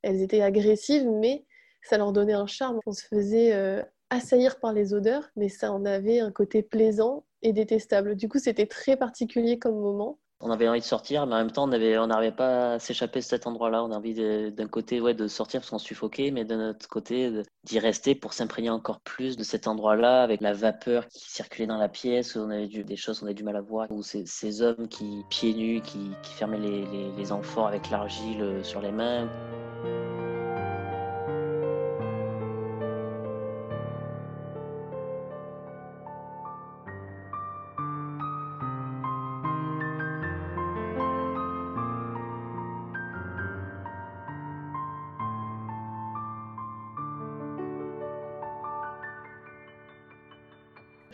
Elles 0.03 0.23
étaient 0.23 0.41
agressives, 0.41 1.07
mais 1.07 1.45
ça 1.83 1.99
leur 1.99 2.13
donnait 2.13 2.33
un 2.33 2.47
charme. 2.47 2.81
On 2.87 2.93
se 2.93 3.05
faisait 3.07 3.53
euh, 3.55 3.83
assaillir 4.11 4.59
par 4.61 4.73
les 4.73 4.95
odeurs, 4.95 5.31
mais 5.37 5.49
ça 5.49 5.73
en 5.73 5.85
avait 5.85 6.21
un 6.21 6.33
côté 6.33 6.63
plaisant 6.63 7.25
et 7.43 7.53
détestable. 7.53 8.17
Du 8.17 8.29
coup, 8.29 8.39
c'était 8.39 8.67
très 8.67 8.97
particulier 8.97 9.59
comme 9.59 9.79
moment. 9.79 10.19
On 10.43 10.51
avait 10.51 10.67
envie 10.69 10.81
de 10.81 10.85
sortir, 10.85 11.27
mais 11.27 11.35
en 11.35 11.39
même 11.39 11.51
temps, 11.51 11.65
on 11.65 12.07
n'arrivait 12.07 12.35
pas 12.35 12.73
à 12.73 12.79
s'échapper 12.79 13.19
de 13.19 13.25
cet 13.25 13.47
endroit-là. 13.47 13.85
On 13.85 13.91
a 13.91 13.97
envie 13.97 14.15
d'un 14.15 14.69
côté 14.69 14.99
ouais, 14.99 15.13
de 15.13 15.29
sortir 15.29 15.61
parce 15.61 15.69
qu'on 15.69 15.79
suffoquait, 15.79 16.31
mais 16.31 16.47
d'un 16.47 16.71
autre 16.71 16.89
côté, 16.89 17.31
d'y 17.65 17.79
rester 17.79 18.15
pour 18.15 18.33
s'imprégner 18.33 18.71
encore 18.71 19.01
plus 19.01 19.37
de 19.37 19.43
cet 19.43 19.67
endroit-là, 19.69 20.23
avec 20.23 20.41
la 20.41 20.55
vapeur 20.55 21.07
qui 21.09 21.31
circulait 21.31 21.67
dans 21.67 21.77
la 21.77 21.91
pièce, 21.91 22.37
où 22.37 22.39
on 22.39 22.49
avait 22.49 22.69
des 22.69 22.97
choses 22.97 23.21
qu'on 23.21 23.27
avait 23.27 23.35
du 23.35 23.45
mal 23.45 23.57
à 23.57 23.61
voir, 23.61 23.91
ou 23.91 24.03
ces, 24.03 24.63
hommes 24.63 24.89
qui, 24.89 25.25
pieds 25.29 25.53
nus, 25.53 25.83
qui, 25.83 26.11
fermaient 26.23 26.59
les, 26.59 26.87
les, 26.87 27.13
les 27.19 27.33
amphores 27.33 27.67
avec 27.67 27.91
l'argile 27.91 28.41
euh, 28.41 28.65
sur 28.65 28.81
les 28.81 28.93
mains. 28.93 29.29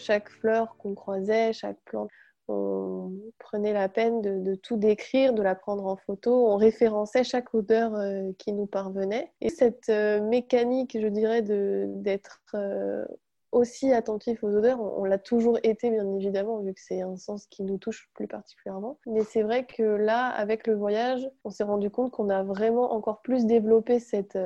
Chaque 0.07 0.31
fleur 0.31 0.77
qu'on 0.79 0.95
croisait, 0.95 1.53
chaque 1.53 1.79
plante, 1.85 2.11
on 2.49 3.13
prenait 3.39 3.73
la 3.73 3.89
peine 3.89 4.21
de, 4.23 4.55
tout 4.55 4.77
décrire, 4.77 5.33
de 5.33 5.43
la 5.43 5.57
prendre 5.57 5.85
en 5.87 5.97
photo, 5.97 6.49
on 6.49 6.57
référençait 6.57 7.25
chaque 7.25 7.53
odeur 7.55 7.95
euh, 7.97 8.31
qui 8.39 8.53
nous 8.53 8.67
parvenait. 8.67 9.33
Et 9.41 9.49
cette 9.49 9.89
euh, 9.89 10.21
mécanique, 10.21 10.97
je 11.01 11.09
dirais, 11.09 11.43
d'être 11.43 12.41
euh, 12.55 13.05
aussi 13.51 13.93
attentif 13.93 14.45
aux 14.45 14.55
odeurs, 14.55 14.81
on, 14.81 15.05
l'a 15.05 15.19
toujours 15.19 15.59
été, 15.65 15.91
bien 15.91 16.09
évidemment, 16.15 16.61
vu 16.61 16.73
que 16.73 16.81
c'est 16.81 17.03
un 17.03 17.17
sens 17.17 17.47
qui 17.49 17.65
nous 17.65 17.79
touche 17.79 18.09
plus 18.15 18.29
particulièrement. 18.29 19.01
Mais 19.07 19.25
c'est 19.25 19.43
vrai 19.43 19.67
que 19.67 19.83
là, 19.83 20.29
avec 20.29 20.69
le 20.69 20.77
voyage, 20.77 21.29
on 21.43 21.51
s'est 21.51 21.65
rendu 21.65 21.91
compte 21.91 22.13
qu'on 22.13 22.29
a 22.29 22.45
vraiment 22.45 22.93
encore 22.93 23.23
plus 23.23 23.45
développé 23.45 23.99
cette, 23.99 24.39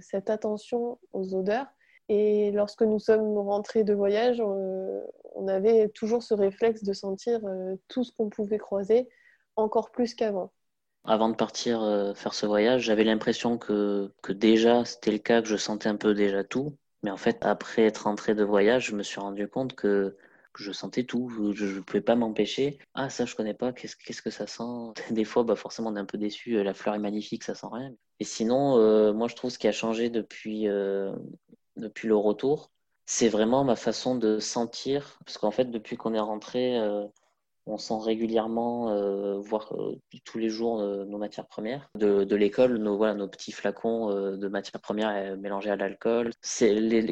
cette 0.00 0.28
attention 0.28 0.98
aux 1.12 1.34
odeurs 1.36 1.68
et 2.08 2.50
lorsque 2.52 2.82
nous 2.82 2.98
sommes 2.98 3.38
rentrés 3.38 3.84
de 3.84 3.94
voyage, 3.94 4.40
on 4.40 5.48
avait 5.48 5.88
toujours 5.88 6.22
ce 6.22 6.34
réflexe 6.34 6.82
de 6.82 6.92
sentir 6.92 7.40
euh, 7.46 7.76
tout 7.88 8.04
ce 8.04 8.12
qu'on 8.12 8.28
pouvait 8.28 8.58
croiser, 8.58 9.08
encore 9.56 9.90
plus 9.90 10.14
qu'avant. 10.14 10.52
Avant 11.04 11.28
de 11.28 11.34
partir 11.34 11.82
euh, 11.82 12.14
faire 12.14 12.34
ce 12.34 12.46
voyage, 12.46 12.82
j'avais 12.82 13.04
l'impression 13.04 13.58
que, 13.58 14.12
que 14.22 14.32
déjà 14.32 14.84
c'était 14.84 15.12
le 15.12 15.18
cas, 15.18 15.42
que 15.42 15.48
je 15.48 15.56
sentais 15.56 15.88
un 15.88 15.96
peu 15.96 16.14
déjà 16.14 16.44
tout. 16.44 16.76
Mais 17.02 17.10
en 17.10 17.18
fait, 17.18 17.44
après 17.44 17.82
être 17.82 18.04
rentré 18.04 18.34
de 18.34 18.44
voyage, 18.44 18.86
je 18.86 18.96
me 18.96 19.02
suis 19.02 19.20
rendu 19.20 19.46
compte 19.48 19.74
que 19.74 20.16
je 20.56 20.72
sentais 20.72 21.04
tout, 21.04 21.28
je 21.54 21.64
ne 21.66 21.80
pouvais 21.80 22.00
pas 22.00 22.14
m'empêcher. 22.14 22.78
Ah, 22.94 23.10
ça, 23.10 23.26
je 23.26 23.34
connais 23.34 23.54
pas, 23.54 23.72
qu'est-ce, 23.72 23.96
qu'est-ce 23.96 24.22
que 24.22 24.30
ça 24.30 24.46
sent? 24.46 24.62
Des 25.10 25.24
fois, 25.24 25.42
bah, 25.44 25.56
forcément, 25.56 25.90
on 25.90 25.96
est 25.96 26.00
un 26.00 26.04
peu 26.04 26.18
déçu, 26.18 26.62
la 26.62 26.74
fleur 26.74 26.94
est 26.94 27.00
magnifique, 27.00 27.42
ça 27.44 27.54
sent 27.54 27.66
rien. 27.70 27.92
Et 28.20 28.24
sinon, 28.24 28.78
euh, 28.78 29.12
moi, 29.12 29.28
je 29.28 29.34
trouve 29.34 29.50
ce 29.50 29.58
qui 29.58 29.68
a 29.68 29.72
changé 29.72 30.08
depuis, 30.08 30.68
depuis 31.76 32.08
le 32.08 32.16
retour, 32.16 32.70
c'est 33.06 33.28
vraiment 33.28 33.64
ma 33.64 33.76
façon 33.76 34.16
de 34.16 34.38
sentir. 34.38 35.18
Parce 35.24 35.38
qu'en 35.38 35.50
fait, 35.50 35.66
depuis 35.66 35.96
qu'on 35.96 36.14
est 36.14 36.20
rentré, 36.20 36.78
euh, 36.78 37.04
on 37.66 37.78
sent 37.78 37.98
régulièrement, 38.00 38.90
euh, 38.90 39.38
voire 39.38 39.74
euh, 39.74 39.98
tous 40.24 40.38
les 40.38 40.48
jours, 40.48 40.80
nos 40.80 41.18
matières 41.18 41.46
premières. 41.46 41.90
De, 41.96 42.24
de 42.24 42.36
l'école, 42.36 42.78
nos, 42.78 42.96
voilà, 42.96 43.14
nos 43.14 43.28
petits 43.28 43.52
flacons 43.52 44.10
de 44.10 44.48
matières 44.48 44.80
premières 44.80 45.36
mélangées 45.36 45.70
à 45.70 45.76
l'alcool. 45.76 46.30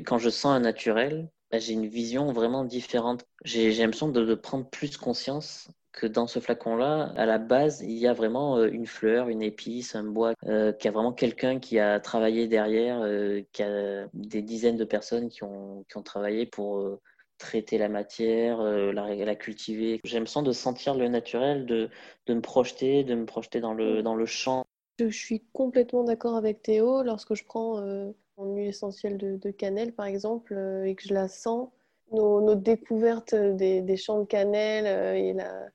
Quand 0.07 0.19
je 0.19 0.31
sens 0.31 0.53
un 0.53 0.61
naturel, 0.61 1.29
bah, 1.53 1.59
j'ai 1.59 1.75
une 1.75 1.87
vision 1.87 2.33
vraiment 2.33 2.65
différente. 2.65 3.27
J'ai 3.45 3.73
l'impression 3.75 4.09
de, 4.09 4.35
prendre 4.35 4.69
plus 4.71 4.97
conscience 4.97 5.69
que 5.93 6.07
dans 6.07 6.27
ce 6.27 6.41
flacon-là, 6.41 7.13
à 7.17 7.27
la 7.27 7.39
base, 7.39 7.83
il 7.83 7.93
y 7.93 8.07
a 8.07 8.15
vraiment 8.15 8.57
euh, 8.57 8.69
une 8.71 8.87
fleur, 8.87 9.29
une 9.29 9.43
épice, 9.43 9.95
un 9.95 10.05
bois, 10.05 10.33
euh, 10.47 10.73
qui 10.73 10.89
a 10.89 10.91
vraiment 10.91 11.13
quelqu'un 11.13 11.59
qui 11.59 11.79
a 11.79 12.01
travaillé 12.01 12.49
derrière, 12.49 13.01
euh, 13.03 13.43
qui 13.53 13.63
a 13.63 14.07
des 14.15 14.43
dizaines 14.43 14.77
de 14.77 14.85
personnes 14.85 15.29
qui 15.29 15.45
ont, 15.45 15.85
qui 15.89 15.99
ont 15.99 16.03
travaillé 16.03 16.47
pour 16.47 16.99
traiter 17.39 17.77
la 17.77 17.89
matière, 17.89 18.63
la, 18.63 19.15
la, 19.15 19.35
cultiver. 19.35 20.01
J'aime 20.05 20.27
sens 20.27 20.45
de 20.45 20.53
sentir 20.53 20.95
le 20.95 21.09
naturel, 21.09 21.67
de, 21.67 21.91
de 22.27 22.35
me 22.35 22.41
projeter, 22.41 23.03
de 23.03 23.15
me 23.15 23.27
projeter 23.27 23.61
dans 23.61 23.75
le, 23.75 24.03
dans 24.03 24.15
le 24.15 24.27
champ. 24.27 24.65
Je 25.01 25.09
suis 25.09 25.43
complètement 25.53 26.05
d'accord 26.05 26.37
avec 26.37 26.63
Théo. 26.63 27.03
Lorsque 27.03 27.35
je 27.35 27.45
prends 27.45 27.81
mon 28.39 28.55
huile 28.55 28.69
essentielle 28.69 29.19
de, 29.19 29.37
de 29.37 29.51
cannelle, 29.51 29.93
par 29.93 30.07
exemple, 30.07 30.55
et 30.87 30.95
que 30.95 31.03
je 31.03 31.15
la 31.15 31.27
sens, 31.27 31.69
nos, 32.13 32.41
nos 32.41 32.55
découvertes 32.55 33.35
des, 33.35 33.83
des, 33.83 33.97
champs 33.97 34.21
de 34.21 34.27
cannelle 34.27 35.17
et 35.17 35.33
la, 35.33 35.69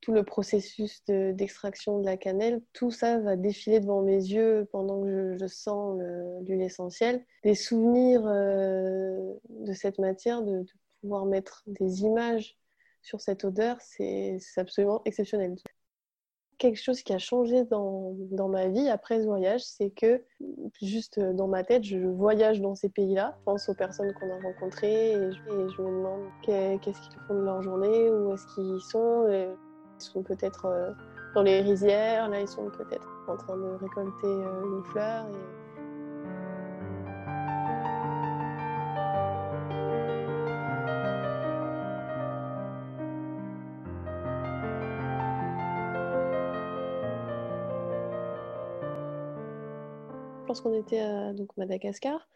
tout 0.00 0.12
le 0.12 0.22
processus 0.24 1.02
d'extraction 1.06 2.00
de, 2.00 2.06
la 2.06 2.16
cannelle, 2.16 2.62
tout 2.72 2.90
ça 2.90 3.18
va 3.18 3.36
défiler 3.36 3.80
devant 3.80 4.02
mes 4.02 4.16
yeux 4.16 4.66
pendant 4.72 5.02
que 5.02 5.36
je, 5.38 5.46
sens 5.46 6.00
l'huile 6.42 6.62
essentielle. 6.62 7.24
Des 7.44 7.54
souvenirs 7.54 8.22
euh, 8.26 9.34
de 9.48 9.72
cette 9.72 9.98
matière, 9.98 10.42
de, 10.42 10.64
pouvoir 11.00 11.24
mettre 11.24 11.62
des 11.66 12.02
images 12.02 12.56
sur 13.02 13.20
cette 13.20 13.44
odeur, 13.44 13.78
c'est 13.80 14.38
absolument 14.56 15.00
exceptionnel. 15.06 15.56
Quelque 16.58 16.76
chose 16.76 17.02
qui 17.02 17.14
a 17.14 17.18
changé 17.18 17.64
dans, 17.64 18.14
dans 18.32 18.48
ma 18.48 18.68
vie 18.68 18.86
après 18.90 19.20
ce 19.20 19.24
voyage, 19.24 19.62
c'est 19.64 19.88
que 19.88 20.22
juste 20.82 21.18
dans 21.18 21.48
ma 21.48 21.64
tête, 21.64 21.84
je 21.84 21.96
voyage 21.96 22.60
dans 22.60 22.74
ces 22.74 22.90
pays-là, 22.90 23.34
je 23.38 23.44
pense 23.44 23.66
aux 23.70 23.74
personnes 23.74 24.12
qu'on 24.12 24.30
a 24.30 24.42
rencontrées 24.42 25.12
et 25.12 25.32
je, 25.32 25.50
me 25.50 25.86
demande 25.86 26.28
qu'est-ce 26.42 27.00
qu'ils 27.00 27.20
font 27.26 27.34
de 27.34 27.44
leur 27.44 27.62
journée, 27.62 28.10
où 28.10 28.34
est-ce 28.34 28.46
qu'ils 28.54 28.80
sont. 28.82 29.26
Ils 30.00 30.02
sont 30.02 30.22
peut-être 30.22 30.64
euh, 30.64 30.92
dans 31.34 31.42
les 31.42 31.60
rizières, 31.60 32.30
là 32.30 32.40
ils 32.40 32.48
sont 32.48 32.70
peut-être 32.70 33.06
en 33.28 33.36
train 33.36 33.54
de 33.54 33.68
récolter 33.72 34.26
euh, 34.26 34.78
une 34.78 34.84
fleur. 34.84 35.26
Lorsqu'on 50.48 50.72
était 50.72 51.00
à 51.00 51.32
Madagascar, 51.58 52.26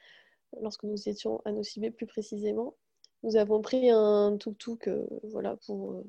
lorsque 0.61 0.85
nous 0.85 1.09
étions 1.09 1.41
à 1.47 1.53
Nocibé 1.53 1.91
plus 1.91 2.07
précisément, 2.07 2.75
nous 3.23 3.37
avons 3.37 3.63
pris 3.63 3.89
un 3.89 4.37
tuk-tuk 4.37 4.87
euh, 4.89 5.07
voilà, 5.31 5.57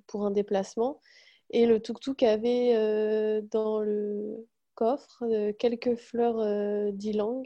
pour 0.05 0.25
un 0.25 0.31
déplacement 0.31 0.99
et 1.51 1.65
le 1.65 1.79
tuk-tuk 1.79 2.23
avait 2.23 2.75
euh, 2.75 3.41
dans 3.51 3.79
le 3.79 4.47
coffre 4.73 5.23
euh, 5.23 5.53
quelques 5.57 5.95
fleurs 5.95 6.39
euh, 6.39 6.91
d'ylang 6.91 7.43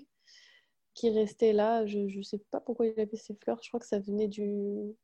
qui 0.93 1.09
restaient 1.09 1.53
là. 1.53 1.85
Je 1.85 1.99
ne 1.99 2.23
sais 2.23 2.41
pas 2.51 2.59
pourquoi 2.59 2.87
il 2.87 2.99
avait 2.99 3.17
ces 3.17 3.35
fleurs. 3.35 3.59
Je 3.61 3.69
crois 3.69 3.79
que 3.79 3.87
ça 3.87 3.99
venait 3.99 4.27
d'une 4.27 4.95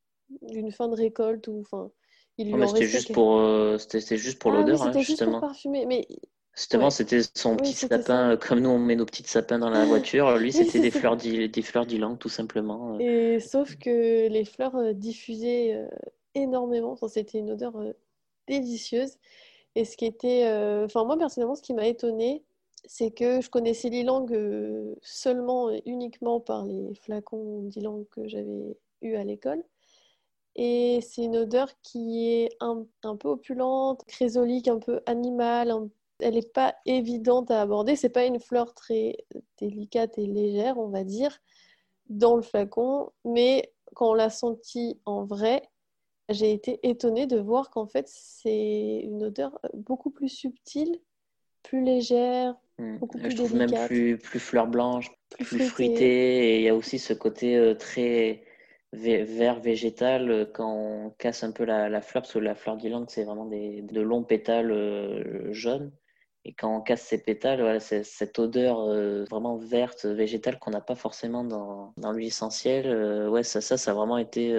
fin 0.71 0.87
de 0.87 0.95
récolte. 0.95 1.47
ou 1.47 1.61
enfin. 1.61 1.91
C'était 2.37 2.85
juste, 2.85 3.13
pour, 3.13 3.41
c'était 3.79 4.17
juste 4.17 4.39
pour 4.39 4.51
l'odeur, 4.51 4.81
hein, 4.83 4.91
justement. 4.91 5.01
Juste 5.01 5.23
pour 5.23 5.39
parfumer. 5.39 5.85
Mais 5.85 6.05
Justement, 6.53 6.89
c'était 6.89 7.21
son 7.33 7.55
petit 7.55 7.73
sapin, 7.73 8.35
comme 8.37 8.59
nous 8.59 8.69
on 8.69 8.79
met 8.79 8.95
nos 8.97 9.05
petits 9.05 9.23
sapins 9.23 9.59
dans 9.59 9.69
la 9.69 9.85
voiture. 9.85 10.37
Lui, 10.37 10.51
c'était 10.51 10.79
des, 10.79 10.91
fleurs 10.91 11.15
des 11.15 11.61
fleurs 11.61 11.85
d'ylang, 11.85 12.17
tout 12.17 12.27
simplement. 12.27 12.99
Et 12.99 13.39
sauf 13.39 13.77
que 13.77 14.27
les 14.27 14.43
fleurs 14.43 14.93
diffusaient 14.93 15.87
énormément. 16.33 16.91
Enfin, 16.91 17.07
c'était 17.07 17.39
une 17.39 17.51
odeur 17.51 17.73
délicieuse. 18.47 19.17
Et 19.75 19.85
ce 19.85 19.97
qui 19.97 20.05
était, 20.05 20.45
enfin 20.85 21.03
moi 21.05 21.17
personnellement, 21.17 21.55
ce 21.55 21.61
qui 21.61 21.73
m'a 21.73 21.87
étonnée, 21.87 22.43
c'est 22.87 23.11
que 23.11 23.41
je 23.41 23.49
connaissais 23.49 23.89
l'ilang 23.89 24.25
seulement 25.01 25.69
et 25.71 25.81
uniquement 25.85 26.39
par 26.39 26.65
les 26.65 26.95
flacons 26.95 27.63
d'ilang 27.63 28.05
que 28.11 28.27
j'avais 28.27 28.77
eu 29.01 29.15
à 29.15 29.23
l'école. 29.23 29.63
Et 30.55 31.01
c'est 31.01 31.23
une 31.23 31.37
odeur 31.37 31.69
qui 31.81 32.29
est 32.29 32.49
un, 32.61 32.85
peu 33.17 33.29
opulente, 33.29 34.05
chrysolique, 34.07 34.67
un 34.67 34.79
peu 34.79 35.01
animale. 35.05 35.73
Elle 36.19 36.35
n'est 36.35 36.41
pas 36.41 36.75
évidente 36.85 37.51
à 37.51 37.61
aborder. 37.61 37.95
C'est 37.97 38.09
pas 38.09 38.25
une 38.25 38.39
fleur 38.39 38.73
très 38.73 39.17
délicate 39.59 40.17
et 40.17 40.25
légère, 40.25 40.77
on 40.77 40.87
va 40.87 41.03
dire, 41.03 41.37
dans 42.09 42.37
le 42.37 42.41
flacon. 42.41 43.11
Mais 43.25 43.73
quand 43.95 44.11
on 44.11 44.13
l'a 44.13 44.29
senti 44.29 44.99
en 45.05 45.25
vrai, 45.25 45.69
j'ai 46.29 46.51
été 46.51 46.79
étonnée 46.87 47.27
de 47.27 47.37
voir 47.37 47.69
qu'en 47.69 47.85
fait, 47.85 48.07
c'est 48.07 49.01
une 49.03 49.23
odeur 49.23 49.59
beaucoup 49.73 50.09
plus 50.09 50.29
subtile, 50.29 50.99
plus 51.63 51.83
légère, 51.83 52.55
hmm. 52.79 52.97
beaucoup 52.97 53.17
plus 53.17 53.31
Je 53.31 53.35
trouve 53.35 53.55
même 53.55 53.73
plus, 53.87 54.17
plus 54.17 54.39
fleur 54.39 54.67
blanche, 54.67 55.11
plus, 55.29 55.45
plus 55.45 55.65
fruité. 55.65 56.53
Et 56.53 56.57
il 56.57 56.63
y 56.63 56.69
a 56.69 56.75
aussi 56.75 56.99
ce 56.99 57.13
côté 57.13 57.55
euh, 57.57 57.75
très 57.75 58.43
vert 58.95 59.59
végétal 59.59 60.31
euh, 60.31 60.45
quand 60.45 60.71
on 60.71 61.09
casse 61.11 61.43
un 61.43 61.51
peu 61.51 61.65
la, 61.65 62.01
fleur, 62.01 62.23
parce 62.23 62.33
que 62.33 62.39
la 62.39 62.55
fleur 62.55 62.77
d'ylang, 62.77 63.05
c'est 63.07 63.23
vraiment 63.23 63.45
des, 63.45 63.81
de 63.81 64.01
longs 64.01 64.23
pétales 64.23 64.71
euh, 64.71 65.51
jaunes. 65.51 65.91
Et 66.45 66.53
quand 66.53 66.75
on 66.75 66.81
casse 66.81 67.01
ces 67.01 67.23
pétales, 67.23 67.59
voilà, 67.59 67.79
c'est 67.79 68.03
cette 68.03 68.37
odeur 68.37 68.79
euh, 68.79 69.25
vraiment 69.25 69.57
verte, 69.57 70.05
végétale 70.05 70.59
qu'on 70.59 70.71
n'a 70.71 70.81
pas 70.81 70.95
forcément 70.95 71.43
dans, 71.43 71.93
dans 71.97 72.11
l'huile 72.11 72.27
essentielle. 72.27 73.27
ouais, 73.29 73.41
ça, 73.41 73.61
ça, 73.61 73.77
ça 73.77 73.91
a 73.91 73.93
vraiment 73.95 74.19
été 74.19 74.53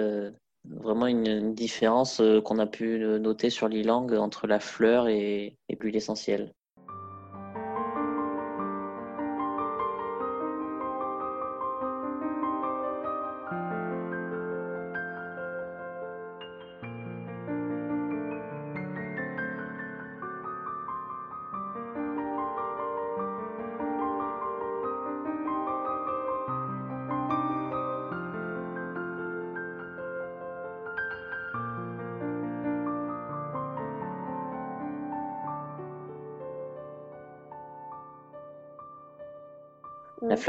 vraiment 0.69 1.07
une, 1.07 1.53
différence 1.53 2.21
qu'on 2.45 2.59
a 2.59 2.67
pu 2.67 2.99
noter 2.99 3.49
sur 3.49 3.67
l'ylang 3.67 4.11
entre 4.13 4.47
la 4.47 4.59
fleur 4.59 5.07
et, 5.07 5.57
et 5.69 5.77
l'huile 5.79 5.95
essentielle. 5.95 6.53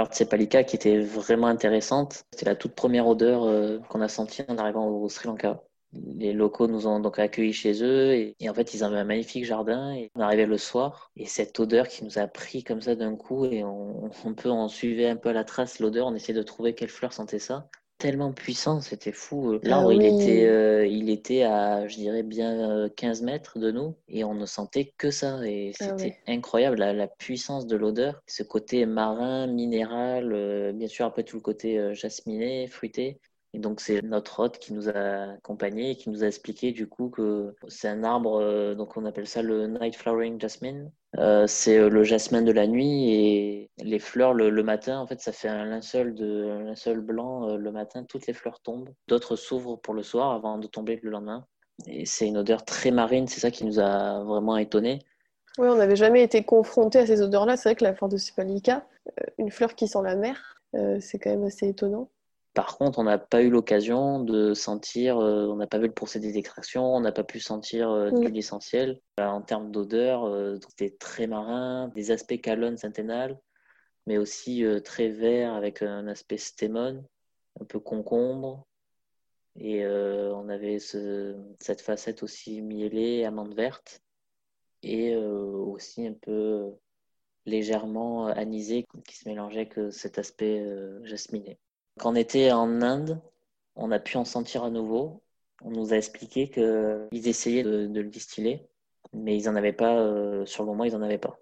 La 0.09 0.15
fleur 0.15 0.15
de 0.15 0.15
Sepalika 0.15 0.65
qui 0.65 0.77
était 0.77 1.01
vraiment 1.01 1.47
intéressante. 1.49 2.25
C'était 2.33 2.47
la 2.47 2.57
toute 2.57 2.75
première 2.75 3.07
odeur 3.07 3.45
euh, 3.45 3.79
qu'on 3.89 4.01
a 4.01 4.09
sentie 4.09 4.43
en 4.49 4.59
arrivant 4.59 4.89
au 4.89 5.09
Sri 5.09 5.29
Lanka. 5.29 5.63
Les 5.93 6.35
locaux 6.35 6.67
nous 6.67 6.87
ont 6.87 7.01
donc 7.01 7.19
accueillis 7.19 7.55
chez 7.55 7.83
eux 7.83 8.13
et, 8.13 8.37
en 8.51 8.53
fait 8.53 8.75
ils 8.75 8.85
avaient 8.85 8.99
un 8.99 9.05
magnifique 9.05 9.47
jardin 9.47 9.95
et 9.95 10.11
on 10.15 10.21
arrivait 10.21 10.45
le 10.45 10.59
soir 10.59 11.11
et 11.17 11.25
cette 11.25 11.59
odeur 11.59 11.89
qui 11.89 12.05
nous 12.05 12.19
a 12.19 12.27
pris 12.27 12.63
comme 12.63 12.83
ça 12.83 12.95
d'un 12.95 13.17
coup 13.17 13.47
et 13.47 13.65
on, 13.65 14.11
peut 14.37 14.51
en 14.51 14.69
suivait 14.69 15.09
un 15.09 15.17
peu 15.17 15.33
la 15.33 15.45
trace 15.45 15.81
l'odeur, 15.81 16.07
on 16.07 16.15
essayait 16.15 16.39
de 16.39 16.43
trouver 16.43 16.75
quelle 16.75 16.91
fleur 16.91 17.15
sentait 17.15 17.39
ça 17.39 17.71
tellement 17.99 18.33
puissant, 18.33 18.81
c'était 18.81 19.13
fou. 19.13 19.53
Euh, 19.53 19.61
l'arbre, 19.63 19.93
il, 19.93 20.03
était, 20.05 20.47
euh, 20.47 20.87
il 20.87 21.11
était 21.11 21.43
à, 21.43 21.87
je 21.89 21.97
dirais, 21.97 22.23
bien 22.23 22.89
15 22.97 23.23
euh, 23.23 23.25
mètres 23.25 23.59
de 23.59 23.71
nous 23.73 23.97
et 24.09 24.25
on 24.25 24.35
ne 24.35 24.47
sentait 24.47 24.95
que 24.97 25.11
ça. 25.11 25.45
Et 25.45 25.73
ah 25.81 25.85
c'était 25.99 26.19
incroyable, 26.29 26.79
la, 26.79 27.09
puissance 27.09 27.67
de 27.67 27.77
l'odeur, 27.77 28.23
ce 28.27 28.43
côté 28.45 28.87
marin, 28.87 29.47
minéral, 29.49 30.73
bien 30.75 30.89
sûr, 30.89 31.05
après 31.05 31.25
tout 31.25 31.37
le 31.37 31.43
côté 31.43 31.95
jasminé, 31.95 32.67
fruité. 32.69 33.19
Et 33.55 33.59
donc 33.59 33.81
c'est 33.81 34.03
notre 34.03 34.41
hôte 34.41 34.59
qui 34.59 34.73
nous 34.73 34.89
a 34.89 35.33
accompagnés 35.33 35.93
et 35.93 35.97
qui 35.97 36.11
nous 36.11 36.23
a 36.23 36.27
expliqué 36.27 36.73
du 36.73 36.87
coup 36.87 37.09
que 37.09 37.55
c'est 37.69 37.89
un 37.89 38.05
arbre, 38.05 38.75
donc 38.75 38.97
on 38.97 39.05
appelle 39.05 39.27
ça 39.27 39.43
le 39.43 39.67
night 39.67 39.97
flowering 39.97 40.41
jasmine. 40.41 40.91
Euh, 41.17 41.47
c'est 41.47 41.79
euh, 41.79 41.89
le 41.89 42.05
jasmin 42.05 42.43
de 42.43 42.53
la 42.53 42.67
nuit 42.67 43.11
et 43.11 43.71
les 43.79 43.99
fleurs 43.99 44.35
le, 44.35 44.63
matin, 44.63 44.99
en 44.99 45.07
fait, 45.07 45.21
ça 45.21 45.33
fait 45.33 45.49
un 45.49 45.65
linceul, 45.65 46.15
de, 46.15 46.61
linceul 46.65 47.01
blanc 47.01 47.49
euh, 47.49 47.57
le 47.57 47.73
matin. 47.73 48.05
Toutes 48.05 48.27
les 48.27 48.35
fleurs 48.35 48.61
tombent, 48.61 48.91
d'autres 49.07 49.37
s'ouvrent 49.37 49.77
pour 49.77 49.95
le 49.95 50.03
soir 50.03 50.33
avant 50.33 50.59
de 50.59 50.67
tomber 50.67 51.01
le 51.03 51.11
lendemain. 51.11 51.47
Et 51.87 52.05
c'est 52.05 52.27
une 52.27 52.37
odeur 52.37 52.65
très 52.65 52.91
marine, 52.91 53.27
c'est 53.27 53.41
ça 53.41 53.51
qui 53.51 53.65
nous 53.65 53.81
a 53.81 54.23
vraiment 54.25 54.57
étonnés. 54.57 54.99
Oui, 55.59 55.69
on 55.69 55.77
n'avait 55.77 55.97
jamais 55.97 56.23
été 56.23 56.45
confronté 56.45 56.99
à 56.99 57.07
ces 57.07 57.23
odeurs-là. 57.23 57.57
C'est 57.57 57.71
vrai 57.71 57.77
que 57.77 57.85
la 57.85 57.95
fleur 57.95 58.09
de 58.09 58.17
Sipalica, 58.17 58.87
une 59.39 59.51
fleur 59.51 59.75
qui 59.75 59.89
sent 59.89 60.03
la 60.05 60.15
mer, 60.15 60.61
c'est 61.01 61.19
quand 61.19 61.31
même 61.31 61.45
assez 61.45 61.69
étonnant. 61.69 62.11
Par 62.59 62.77
contre, 62.77 62.99
on 62.99 63.05
n'a 63.05 63.19
pas 63.19 63.41
eu 63.41 63.51
l'occasion 63.51 64.19
de 64.19 64.53
sentir, 64.53 65.17
euh, 65.19 65.47
on 65.47 65.55
n'a 65.55 65.69
pas 65.69 65.79
vu 65.79 65.87
le 65.87 65.93
procédé 65.93 66.33
d'extraction, 66.33 66.93
on 66.93 66.99
n'a 66.99 67.13
pas 67.13 67.23
pu 67.23 67.39
sentir 67.39 67.89
euh, 67.89 68.11
l'huile 68.11 68.37
essentielle. 68.37 69.01
Euh, 69.21 69.27
en 69.27 69.43
termes 69.43 69.71
d'odeur, 69.71 70.59
c'était 70.69 70.91
très 70.91 71.29
marin, 71.29 71.87
des 71.95 72.11
aspects 72.11 72.41
calone 72.41 72.77
centénal, 72.77 73.39
mais 74.09 74.19
aussi 74.19 74.65
très 74.85 75.09
vert 75.09 75.55
avec 75.55 75.83
un 75.83 76.09
aspect 76.09 76.37
stémone, 76.37 77.07
un 77.61 77.65
peu 77.65 77.79
concombre. 77.79 78.67
Et 79.55 79.87
on 79.87 80.49
avait 80.49 80.81
cette 80.81 81.81
facette 81.81 82.25
aussi 82.25 82.61
mielée, 82.61 83.25
amande 83.25 83.55
verte, 83.55 84.03
et 84.83 85.15
aussi 85.15 86.09
un 86.09 86.15
peu 86.15 86.73
légèrement 87.47 88.27
anisé 88.27 88.85
qui 89.07 89.17
se 89.17 89.29
mélangeait 89.29 89.71
avec 89.71 89.93
cet 89.93 90.19
aspect 90.19 90.67
jasminé. 91.05 91.57
Quand 91.99 92.13
on 92.13 92.15
était 92.15 92.53
en 92.53 92.81
Inde, 92.83 93.21
on 93.77 93.91
a 93.91 93.99
pu 93.99 94.17
en 94.17 94.25
sentir 94.25 94.65
à 94.65 94.71
nouveau. 94.71 95.23
On 95.63 95.71
nous 95.71 95.93
a 95.93 95.97
expliqué 95.97 96.49
qu'ils 96.51 97.29
essayaient 97.29 97.65
de, 97.65 97.89
le 97.93 98.09
distiller, 98.09 98.69
mais 99.13 99.37
ils 99.37 99.47
n'en 99.47 99.57
avaient 99.57 99.73
pas, 99.73 99.99
euh, 99.99 100.47
sur 100.47 100.63
le 100.63 100.69
moment, 100.69 100.85
ils 100.85 100.93
n'en 100.93 101.03
avaient 101.03 101.19
pas. 101.19 101.39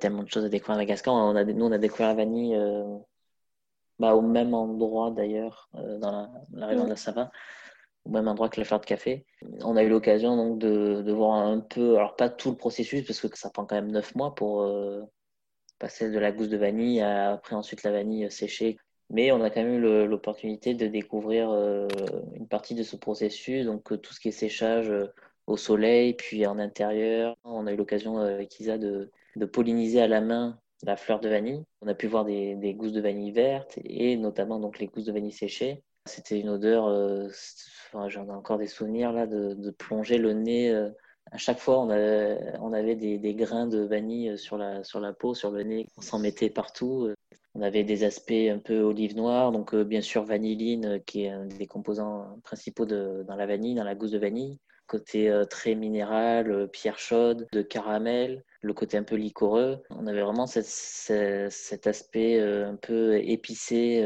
Tellement 0.00 0.22
de 0.22 0.28
choses 0.28 0.44
à 0.44 0.48
découvrir 0.48 0.74
à 0.74 0.78
Madagascar. 0.78 1.14
On 1.14 1.36
a, 1.36 1.44
nous, 1.44 1.64
on 1.64 1.72
a 1.72 1.78
découvert 1.78 2.08
la 2.08 2.14
vanille 2.14 2.56
euh, 2.56 2.98
bah, 3.98 4.14
au 4.14 4.22
même 4.22 4.54
endroit 4.54 5.10
d'ailleurs, 5.10 5.68
euh, 5.76 5.98
dans 5.98 6.28
la, 6.52 6.66
région 6.66 6.84
de 6.84 6.90
la 6.90 6.96
Sava, 6.96 7.30
au 8.04 8.10
même 8.10 8.26
endroit 8.28 8.48
que 8.48 8.60
la 8.60 8.64
fleur 8.64 8.80
de 8.80 8.86
café. 8.86 9.26
On 9.62 9.76
a 9.76 9.82
eu 9.82 9.88
l'occasion 9.88 10.36
donc 10.36 10.58
de, 10.58 11.02
de, 11.02 11.12
voir 11.12 11.36
un 11.46 11.60
peu, 11.60 11.96
alors 11.96 12.16
pas 12.16 12.28
tout 12.28 12.50
le 12.50 12.56
processus, 12.56 13.06
parce 13.06 13.20
que 13.20 13.38
ça 13.38 13.50
prend 13.50 13.66
quand 13.66 13.76
même 13.76 13.92
neuf 13.92 14.14
mois 14.14 14.34
pour 14.34 14.62
euh, 14.62 15.02
passer 15.78 16.10
de 16.10 16.18
la 16.18 16.32
gousse 16.32 16.48
de 16.48 16.56
vanille 16.56 17.00
à 17.00 17.32
après 17.32 17.54
ensuite 17.54 17.82
la 17.82 17.92
vanille 17.92 18.30
séchée. 18.30 18.78
Mais 19.10 19.32
on 19.32 19.42
a 19.42 19.50
quand 19.50 19.62
même 19.62 19.84
eu 19.84 20.06
l'opportunité 20.06 20.74
de 20.74 20.86
découvrir 20.86 21.50
une 22.34 22.46
partie 22.46 22.76
de 22.76 22.84
ce 22.84 22.94
processus, 22.94 23.66
donc 23.66 24.00
tout 24.00 24.14
ce 24.14 24.20
qui 24.20 24.28
est 24.28 24.32
séchage 24.32 24.92
au 25.48 25.56
soleil, 25.56 26.14
puis 26.14 26.46
en 26.46 26.60
intérieur. 26.60 27.36
On 27.42 27.66
a 27.66 27.72
eu 27.72 27.76
l'occasion 27.76 28.18
avec 28.18 28.60
Isa 28.60 28.78
de, 28.78 29.10
de 29.36 29.46
polliniser 29.46 30.00
à 30.00 30.08
la 30.08 30.20
main 30.20 30.58
la 30.82 30.96
fleur 30.96 31.20
de 31.20 31.28
vanille. 31.28 31.64
On 31.82 31.88
a 31.88 31.94
pu 31.94 32.06
voir 32.06 32.24
des, 32.24 32.74
gousses 32.74 32.92
de 32.92 33.00
vanille 33.00 33.32
vertes 33.32 33.78
et 33.84 34.16
notamment 34.16 34.58
donc 34.58 34.78
les 34.78 34.86
gousses 34.86 35.04
de 35.04 35.12
vanille 35.12 35.32
séchées. 35.32 35.82
C'était 36.06 36.40
une 36.40 36.48
odeur, 36.48 36.86
euh, 36.86 37.28
j'en 38.08 38.26
ai 38.26 38.30
encore 38.30 38.58
des 38.58 38.66
souvenirs 38.66 39.12
là, 39.12 39.26
de, 39.26 39.70
plonger 39.70 40.18
le 40.18 40.32
nez. 40.32 40.70
Euh, 40.70 40.88
à 41.30 41.36
chaque 41.36 41.58
fois, 41.58 41.78
on 41.80 41.90
avait, 41.90 42.54
on 42.60 42.72
avait 42.72 42.96
des, 42.96 43.34
grains 43.34 43.66
de 43.66 43.80
vanille 43.80 44.38
sur 44.38 44.56
la, 44.56 44.82
sur 44.82 45.00
la 45.00 45.12
peau, 45.12 45.34
sur 45.34 45.50
le 45.50 45.62
nez. 45.62 45.86
On 45.98 46.00
s'en 46.00 46.18
mettait 46.18 46.50
partout. 46.50 47.10
On 47.54 47.62
avait 47.62 47.84
des 47.84 48.04
aspects 48.04 48.30
un 48.32 48.58
peu 48.58 48.80
olive 48.80 49.16
noire, 49.16 49.52
donc 49.52 49.74
euh, 49.74 49.84
bien 49.84 50.00
sûr 50.00 50.24
vanilline, 50.24 51.00
qui 51.04 51.24
est 51.24 51.30
un 51.30 51.46
des 51.46 51.66
composants 51.66 52.38
principaux 52.44 52.86
de, 52.86 53.24
dans 53.26 53.34
la 53.34 53.46
vanille, 53.46 53.74
dans 53.74 53.84
la 53.84 53.94
gousse 53.94 54.12
de 54.12 54.18
vanille 54.18 54.58
côté 54.90 55.30
euh, 55.30 55.44
très 55.44 55.76
minéral, 55.76 56.50
euh, 56.50 56.66
pierre 56.66 56.98
chaude, 56.98 57.46
de 57.52 57.62
caramel, 57.62 58.44
le 58.62 58.74
côté 58.74 58.96
un 58.96 59.02
peu 59.02 59.16
liquoreux. 59.16 59.82
On 59.90 60.06
avait 60.06 60.22
vraiment 60.22 60.46
cet 60.46 61.86
aspect 61.86 62.40
euh, 62.40 62.70
un 62.70 62.76
peu 62.76 63.16
épicé, 63.18 64.04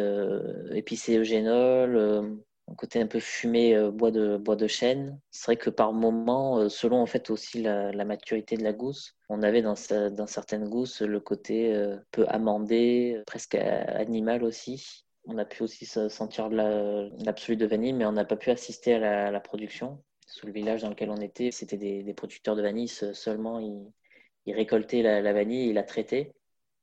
épicé 0.72 1.18
eugénol, 1.18 2.38
un 2.66 2.74
côté 2.74 3.00
un 3.00 3.06
peu 3.06 3.20
fumé 3.20 3.76
bois 3.90 4.10
de 4.10 4.36
bois 4.36 4.56
de 4.56 4.66
chêne. 4.66 5.18
C'est 5.30 5.46
vrai 5.46 5.56
que 5.56 5.70
par 5.70 5.92
moment, 5.92 6.68
selon 6.68 7.00
en 7.00 7.06
fait 7.06 7.30
aussi 7.30 7.62
la, 7.62 8.04
maturité 8.04 8.56
de 8.56 8.64
la 8.64 8.72
gousse, 8.72 9.16
on 9.28 9.42
avait 9.42 9.62
dans, 9.62 9.74
certaines 9.74 10.68
gousses 10.68 11.02
le 11.02 11.20
côté 11.20 11.74
peu 12.10 12.24
amandé, 12.28 13.22
presque 13.26 13.56
animal 13.56 14.44
aussi. 14.44 15.04
On 15.26 15.38
a 15.38 15.44
pu 15.44 15.62
aussi 15.62 15.86
sentir 15.86 16.48
l'absolu 16.50 17.56
de 17.56 17.66
vanille, 17.66 17.94
mais 17.94 18.04
on 18.04 18.12
n'a 18.12 18.24
pas 18.24 18.36
pu 18.36 18.50
assister 18.50 18.94
à 18.94 19.30
la, 19.30 19.40
production. 19.40 20.02
Sous 20.26 20.46
le 20.46 20.52
village 20.52 20.82
dans 20.82 20.90
lequel 20.90 21.10
on 21.10 21.20
était, 21.20 21.50
c'était 21.50 21.76
des, 21.76 22.14
producteurs 22.14 22.56
de 22.56 22.62
vanille 22.62 22.88
seulement. 22.88 23.58
Ils, 23.58 23.90
récoltaient 24.52 25.02
la, 25.02 25.20
la 25.20 25.32
vanille, 25.32 25.68
ils 25.68 25.74
la 25.74 25.82
traitaient. 25.82 26.32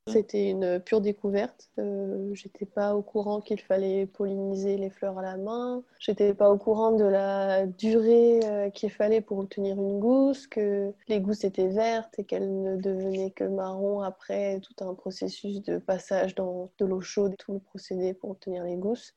C'était 0.08 0.50
une 0.50 0.80
pure 0.80 1.00
découverte. 1.00 1.70
Euh, 1.78 2.34
j'étais 2.34 2.66
pas 2.66 2.96
au 2.96 3.02
courant 3.02 3.40
qu'il 3.40 3.60
fallait 3.60 4.06
polliniser 4.06 4.76
les 4.76 4.90
fleurs 4.90 5.16
à 5.16 5.22
la 5.22 5.36
main. 5.36 5.84
J'étais 6.00 6.34
pas 6.34 6.50
au 6.50 6.58
courant 6.58 6.90
de 6.90 7.04
la 7.04 7.66
durée 7.66 8.40
euh, 8.42 8.70
qu'il 8.70 8.90
fallait 8.90 9.20
pour 9.20 9.38
obtenir 9.38 9.76
une 9.76 10.00
gousse, 10.00 10.48
que 10.48 10.92
les 11.06 11.20
gousses 11.20 11.44
étaient 11.44 11.68
vertes 11.68 12.18
et 12.18 12.24
qu'elles 12.24 12.62
ne 12.62 12.76
devenaient 12.76 13.30
que 13.30 13.44
marron 13.44 14.00
après 14.00 14.58
tout 14.58 14.84
un 14.84 14.92
processus 14.94 15.62
de 15.62 15.78
passage 15.78 16.34
dans 16.34 16.72
de 16.78 16.84
l'eau 16.84 17.00
chaude, 17.00 17.36
tout 17.38 17.52
le 17.52 17.60
procédé 17.60 18.12
pour 18.12 18.30
obtenir 18.30 18.64
les 18.64 18.76
gousses. 18.76 19.14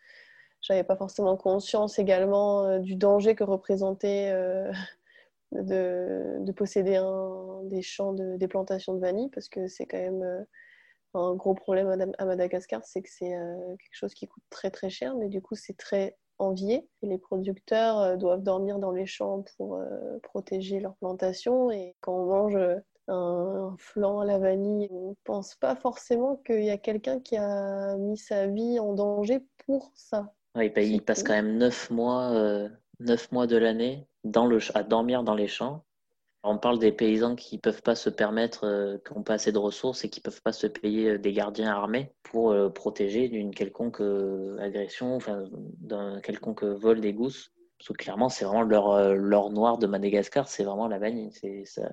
J'avais 0.61 0.83
pas 0.83 0.95
forcément 0.95 1.35
conscience 1.35 1.97
également 1.97 2.63
euh, 2.65 2.79
du 2.79 2.95
danger 2.95 3.33
que 3.33 3.43
représentait 3.43 4.29
euh, 4.31 4.71
de, 5.51 6.37
de, 6.39 6.51
posséder 6.51 6.95
un, 6.95 7.61
des 7.63 7.81
champs 7.81 8.13
de, 8.13 8.37
des 8.37 8.47
plantations 8.47 8.93
de 8.93 8.99
vanille 8.99 9.29
parce 9.29 9.49
que 9.49 9.67
c'est 9.67 9.85
quand 9.85 9.97
même 9.97 10.45
un 11.15 11.35
gros 11.35 11.53
problème 11.53 12.13
à 12.17 12.25
Madagascar, 12.25 12.81
c'est 12.83 13.01
que 13.01 13.09
c'est 13.09 13.35
euh, 13.35 13.75
quelque 13.77 13.93
chose 13.93 14.13
qui 14.13 14.27
coûte 14.27 14.43
très 14.49 14.69
très 14.69 14.89
cher, 14.89 15.15
mais 15.15 15.29
du 15.29 15.41
coup 15.41 15.55
c'est 15.55 15.77
très 15.77 16.17
envié. 16.37 16.87
Et 17.01 17.07
les 17.07 17.17
producteurs 17.17 17.99
euh, 17.99 18.15
doivent 18.17 18.43
dormir 18.43 18.79
dans 18.79 18.91
les 18.91 19.05
champs 19.05 19.43
pour 19.57 19.75
euh, 19.75 20.19
protéger 20.23 20.79
leurs 20.79 20.95
plantations. 20.95 21.71
Et 21.71 21.95
quand 22.01 22.13
on 22.13 22.25
mange 22.25 22.57
un 23.07 23.75
flan 23.77 24.19
à 24.19 24.25
la 24.25 24.39
vanille, 24.39 24.89
on 24.91 25.09
ne 25.09 25.15
pense 25.23 25.55
pas 25.55 25.75
forcément 25.75 26.37
qu'il 26.45 26.63
y 26.63 26.71
a 26.71 26.77
quelqu'un 26.77 27.19
qui 27.19 27.37
a 27.37 27.95
mis 27.97 28.17
sa 28.17 28.47
vie 28.47 28.79
en 28.79 28.93
danger 28.93 29.39
pour 29.65 29.91
ça. 29.95 30.33
Oui, 30.55 30.71
il 30.77 31.01
passe 31.01 31.23
quand 31.23 31.33
même 31.33 31.57
9 31.57 31.91
mois, 31.91 32.69
mois 33.31 33.47
de 33.47 33.57
l'année 33.57 34.07
à 34.73 34.83
dormir 34.83 35.23
dans 35.23 35.35
les 35.35 35.47
champs 35.47 35.85
on 36.47 36.57
parle 36.57 36.79
des 36.79 36.91
paysans 36.91 37.35
qui 37.35 37.55
ne 37.55 37.61
peuvent 37.61 37.81
pas 37.81 37.95
se 37.95 38.09
permettre, 38.09 38.65
euh, 38.65 38.97
qui 39.05 39.13
n'ont 39.13 39.23
pas 39.23 39.33
assez 39.33 39.51
de 39.51 39.57
ressources 39.57 40.05
et 40.05 40.09
qui 40.09 40.19
ne 40.19 40.23
peuvent 40.23 40.41
pas 40.41 40.51
se 40.51 40.67
payer 40.67 41.09
euh, 41.11 41.17
des 41.17 41.33
gardiens 41.33 41.71
armés 41.71 42.13
pour 42.23 42.51
euh, 42.51 42.69
protéger 42.69 43.29
d'une 43.29 43.53
quelconque 43.53 44.01
agression, 44.59 45.15
enfin, 45.15 45.43
d'un 45.51 46.21
quelconque 46.21 46.63
vol 46.63 47.01
des 47.01 47.13
gousses. 47.13 47.51
Parce 47.79 47.89
que 47.89 47.93
clairement, 47.93 48.29
c'est 48.29 48.45
vraiment 48.45 48.61
l'or, 48.61 49.51
noir 49.51 49.77
de 49.77 49.87
Madagascar, 49.87 50.47
c'est 50.47 50.63
vraiment 50.63 50.87
la 50.87 50.97
vanille. 50.97 51.31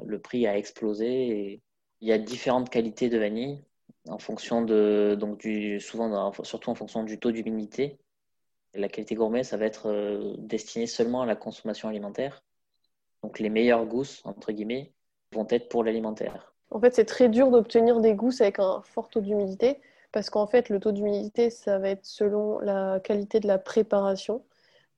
le 0.05 0.21
prix 0.21 0.47
a 0.47 0.57
explosé 0.57 1.07
et 1.07 1.63
il 2.01 2.09
y 2.09 2.13
a 2.13 2.19
différentes 2.19 2.71
qualités 2.71 3.09
de 3.09 3.19
vanille 3.19 3.65
en 4.09 4.19
fonction 4.19 4.63
de, 4.63 5.17
donc 5.19 5.39
du, 5.39 5.81
souvent, 5.81 6.33
surtout 6.45 6.71
en 6.71 6.75
fonction 6.75 7.03
du 7.03 7.19
taux 7.19 7.33
d'humidité. 7.33 7.99
La 8.75 8.89
qualité 8.89 9.15
gourmet, 9.15 9.45
ça 9.45 9.57
va 9.57 9.67
être 9.67 10.35
destiné 10.39 10.87
seulement 10.87 11.23
à 11.23 11.27
la 11.27 11.37
consommation 11.37 11.89
alimentaire. 11.89 12.43
Donc 13.23 13.39
les 13.39 13.51
meilleures 13.51 13.87
gousses, 13.87 14.23
entre 14.25 14.53
guillemets, 14.53 14.93
vont 15.33 15.47
être 15.51 15.69
pour 15.69 15.85
l'alimentaire. 15.85 16.55
En 16.71 16.81
fait, 16.81 16.95
c'est 16.95 17.05
très 17.05 17.29
dur 17.29 17.51
d'obtenir 17.51 18.01
des 18.01 18.15
gousses 18.15 18.41
avec 18.41 18.59
un 18.59 18.81
fort 18.83 19.09
taux 19.09 19.21
d'humidité 19.21 19.79
parce 20.11 20.29
qu'en 20.31 20.47
fait, 20.47 20.69
le 20.69 20.79
taux 20.79 20.93
d'humidité, 20.93 21.51
ça 21.51 21.79
va 21.79 21.89
être 21.91 22.05
selon 22.05 22.59
la 22.61 23.01
qualité 23.01 23.41
de 23.41 23.47
la 23.47 23.59
préparation 23.59 24.45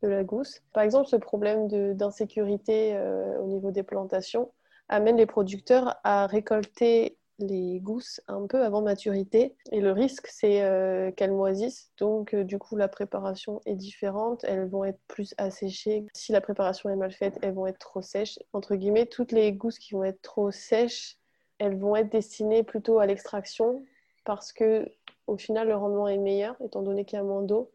de 0.03 0.09
la 0.09 0.25
gousse. 0.25 0.63
Par 0.73 0.83
exemple, 0.83 1.09
ce 1.09 1.17
problème 1.17 1.69
d'insécurité 1.95 2.95
euh, 2.95 3.39
au 3.39 3.47
niveau 3.47 3.71
des 3.71 3.83
plantations 3.83 4.53
amène 4.89 5.17
les 5.17 5.27
producteurs 5.27 5.97
à 6.05 6.27
récolter 6.27 7.17
les 7.39 7.81
gousses 7.81 8.21
un 8.29 8.47
peu 8.47 8.63
avant 8.63 8.83
maturité. 8.83 9.57
Et 9.73 9.81
le 9.81 9.93
risque, 9.93 10.27
c'est 10.29 10.63
euh, 10.63 11.11
qu'elles 11.13 11.33
moisissent. 11.33 11.91
Donc, 11.99 12.35
euh, 12.35 12.45
du 12.45 12.59
coup, 12.59 12.77
la 12.77 12.89
préparation 12.89 13.61
est 13.67 13.77
différente. 13.77 14.45
Elles 14.45 14.69
vont 14.69 14.85
être 14.85 15.01
plus 15.09 15.35
asséchées. 15.39 16.07
Si 16.15 16.33
la 16.33 16.41
préparation 16.41 16.91
est 16.91 16.97
mal 16.97 17.13
faite, 17.13 17.39
elles 17.43 17.55
vont 17.55 17.67
être 17.67 17.79
trop 17.79 18.03
sèches. 18.03 18.39
Entre 18.53 18.77
guillemets, 18.77 19.07
toutes 19.07 19.33
les 19.33 19.53
gousses 19.53 19.79
qui 19.79 19.95
vont 19.95 20.05
être 20.05 20.23
trop 20.23 20.51
sèches, 20.51 21.19
elles 21.59 21.79
vont 21.79 21.97
être 21.97 22.11
destinées 22.11 22.63
plutôt 22.63 22.99
à 22.99 23.07
l'extraction 23.07 23.85
parce 24.25 24.53
que, 24.53 24.89
au 25.27 25.37
final, 25.37 25.69
le 25.69 25.77
rendement 25.77 26.09
est 26.09 26.19
meilleur 26.19 26.57
étant 26.63 26.83
donné 26.83 27.05
qu'il 27.05 27.17
y 27.17 27.21
a 27.21 27.25
moins 27.25 27.43
d'eau. 27.43 27.71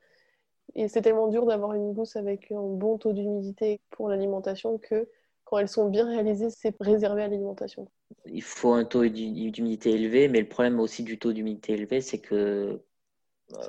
Et 0.75 0.87
c'est 0.87 1.01
tellement 1.01 1.27
dur 1.27 1.45
d'avoir 1.45 1.73
une 1.73 1.93
gousse 1.93 2.15
avec 2.15 2.51
un 2.51 2.61
bon 2.61 2.97
taux 2.97 3.13
d'humidité 3.13 3.81
pour 3.89 4.09
l'alimentation 4.09 4.77
que 4.77 5.09
quand 5.45 5.57
elles 5.57 5.67
sont 5.67 5.89
bien 5.89 6.07
réalisées, 6.07 6.49
c'est 6.51 6.75
réservé 6.79 7.23
à 7.23 7.27
l'alimentation. 7.27 7.87
Il 8.25 8.43
faut 8.43 8.73
un 8.73 8.85
taux 8.85 9.05
d'humidité 9.07 9.91
élevé, 9.91 10.27
mais 10.27 10.41
le 10.41 10.47
problème 10.47 10.79
aussi 10.79 11.03
du 11.03 11.17
taux 11.19 11.33
d'humidité 11.33 11.73
élevé, 11.73 12.01
c'est 12.01 12.19
que 12.19 12.81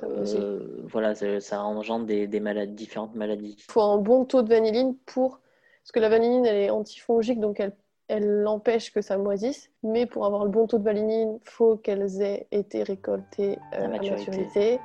euh, 0.03 0.83
voilà, 0.91 1.15
ça, 1.15 1.63
engendre 1.63 2.05
des, 2.05 2.39
maladies, 2.39 2.73
différentes 2.73 3.15
maladies. 3.15 3.55
Il 3.57 3.71
faut 3.71 3.81
un 3.81 3.97
bon 3.97 4.25
taux 4.25 4.41
de 4.41 4.49
vanilline 4.49 4.95
pour. 5.05 5.39
Parce 5.83 5.91
que 5.93 5.99
la 5.99 6.09
vanilline, 6.09 6.45
elle 6.45 6.57
est 6.57 6.69
antifongique, 6.69 7.39
donc 7.39 7.59
elle, 7.59 7.75
elle 8.07 8.45
empêche 8.45 8.91
que 8.91 9.01
ça 9.01 9.17
moisisse. 9.17 9.71
Mais 9.83 10.05
pour 10.05 10.25
avoir 10.25 10.43
le 10.45 10.51
bon 10.51 10.67
taux 10.67 10.77
de 10.77 10.83
vanilline, 10.83 11.39
il 11.43 11.49
faut 11.49 11.77
qu'elles 11.77 12.21
aient 12.21 12.47
été 12.51 12.83
récoltées 12.83 13.57
euh, 13.73 13.85
à, 13.85 13.87
maturité. 13.87 14.79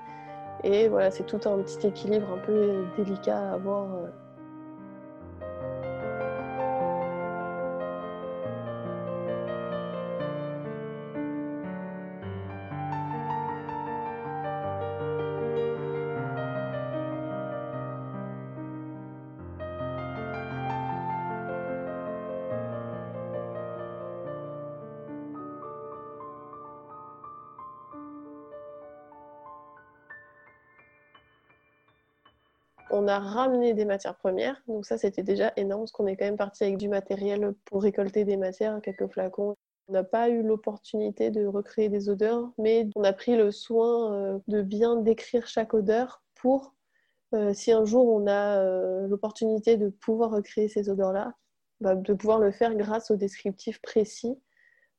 Et 0.64 0.88
voilà, 0.88 1.10
c'est 1.10 1.26
tout 1.26 1.40
un 1.46 1.58
petit 1.58 1.86
équilibre 1.86 2.28
un 2.32 2.38
peu 2.38 2.84
délicat 2.96 3.38
à 3.38 3.52
avoir. 3.54 3.94
Euh, 3.94 4.06
on 32.90 33.08
a 33.08 33.18
ramené 33.18 33.74
des 33.74 33.84
matières 33.84 34.16
premières. 34.16 34.62
Donc 34.68 34.86
ça, 34.86 34.98
c'était 34.98 35.22
déjà 35.22 35.52
énorme 35.56 35.82
parce 35.82 35.92
qu'on 35.92 36.06
est 36.06 36.16
quand 36.16 36.24
même 36.24 36.36
parti 36.36 36.64
avec 36.64 36.76
du 36.76 36.88
matériel 36.88 37.54
pour 37.64 37.82
récolter 37.82 38.24
des 38.24 38.36
matières, 38.36 38.80
quelques 38.82 39.08
flacons. 39.08 39.56
On 39.88 39.92
n'a 39.92 40.04
pas 40.04 40.28
eu 40.28 40.42
l'opportunité 40.42 41.30
de 41.30 41.46
recréer 41.46 41.88
des 41.88 42.08
odeurs, 42.08 42.50
mais 42.58 42.88
on 42.96 43.04
a 43.04 43.12
pris 43.12 43.36
le 43.36 43.52
soin 43.52 44.12
euh, 44.12 44.38
de 44.48 44.62
bien 44.62 44.96
décrire 44.96 45.46
chaque 45.46 45.74
odeur 45.74 46.22
pour, 46.34 46.74
euh, 47.34 47.54
si 47.54 47.70
un 47.72 47.84
jour 47.84 48.08
on 48.08 48.26
a 48.26 48.58
euh, 48.58 49.06
l'opportunité 49.06 49.76
de 49.76 49.88
pouvoir 49.88 50.32
recréer 50.32 50.68
ces 50.68 50.90
odeurs-là, 50.90 51.34
bah, 51.80 51.94
de 51.94 52.14
pouvoir 52.14 52.40
le 52.40 52.50
faire 52.50 52.74
grâce 52.74 53.10
au 53.10 53.16
descriptif 53.16 53.80
précis, 53.80 54.36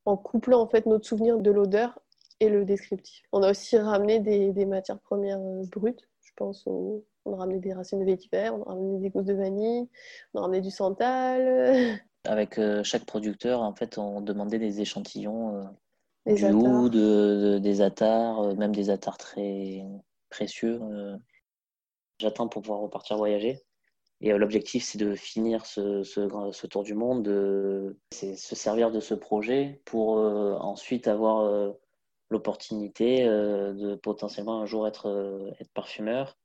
en 0.05 0.15
couplant 0.15 0.61
en 0.61 0.67
fait 0.67 0.85
notre 0.85 1.05
souvenir 1.05 1.37
de 1.37 1.51
l'odeur 1.51 1.99
et 2.39 2.47
le 2.49 2.63
descriptif. 2.63 3.23
On 3.33 3.43
a 3.43 3.51
aussi 3.51 3.77
ramené 3.77 4.19
des, 4.19 4.53
des 4.53 4.65
matières 4.65 4.99
premières 4.99 5.39
brutes, 5.69 6.07
je 6.21 6.31
pense 6.37 6.65
aux, 6.65 7.03
on 7.27 7.33
a 7.33 7.37
ramené 7.37 7.59
des 7.59 7.73
racines 7.73 7.99
de 7.99 8.05
vétiver, 8.05 8.49
on 8.49 8.63
a 8.63 8.69
ramené 8.69 8.99
des 8.99 9.09
gousses 9.09 9.25
de 9.25 9.33
vanille, 9.33 9.87
on 10.33 10.39
a 10.39 10.41
ramené 10.43 10.61
du 10.61 10.71
santal. 10.71 11.99
Avec 12.25 12.57
euh, 12.57 12.83
chaque 12.83 13.05
producteur, 13.05 13.61
en 13.61 13.73
fait, 13.73 13.97
on 13.97 14.21
demandait 14.21 14.59
des 14.59 14.81
échantillons 14.81 15.69
euh, 16.27 16.33
du 16.33 16.45
oud, 16.45 17.61
des 17.61 17.81
attards, 17.81 18.41
euh, 18.41 18.55
même 18.55 18.75
des 18.75 18.89
attards 18.89 19.17
très 19.17 19.83
précieux. 20.29 20.81
J'attends 22.19 22.47
pour 22.47 22.61
pouvoir 22.61 22.81
repartir 22.81 23.17
voyager. 23.17 23.61
Et 24.19 24.31
l'objectif, 24.33 24.83
c'est 24.83 24.97
de 24.97 25.13
finir 25.13 25.65
ce, 25.67 26.65
tour 26.65 26.83
du 26.83 26.95
monde, 26.95 27.95
c'est 28.11 28.35
se 28.35 28.55
servir 28.55 28.91
de 28.91 28.99
ce 28.99 29.13
projet 29.13 29.79
pour 29.85 30.17
ensuite 30.17 31.07
avoir 31.07 31.75
l'opportunité 32.31 33.23
de 33.25 33.95
potentiellement 33.95 34.59
un 34.59 34.65
jour 34.65 34.87
être, 34.87 35.53
être 35.59 35.71
parfumeur 35.71 36.35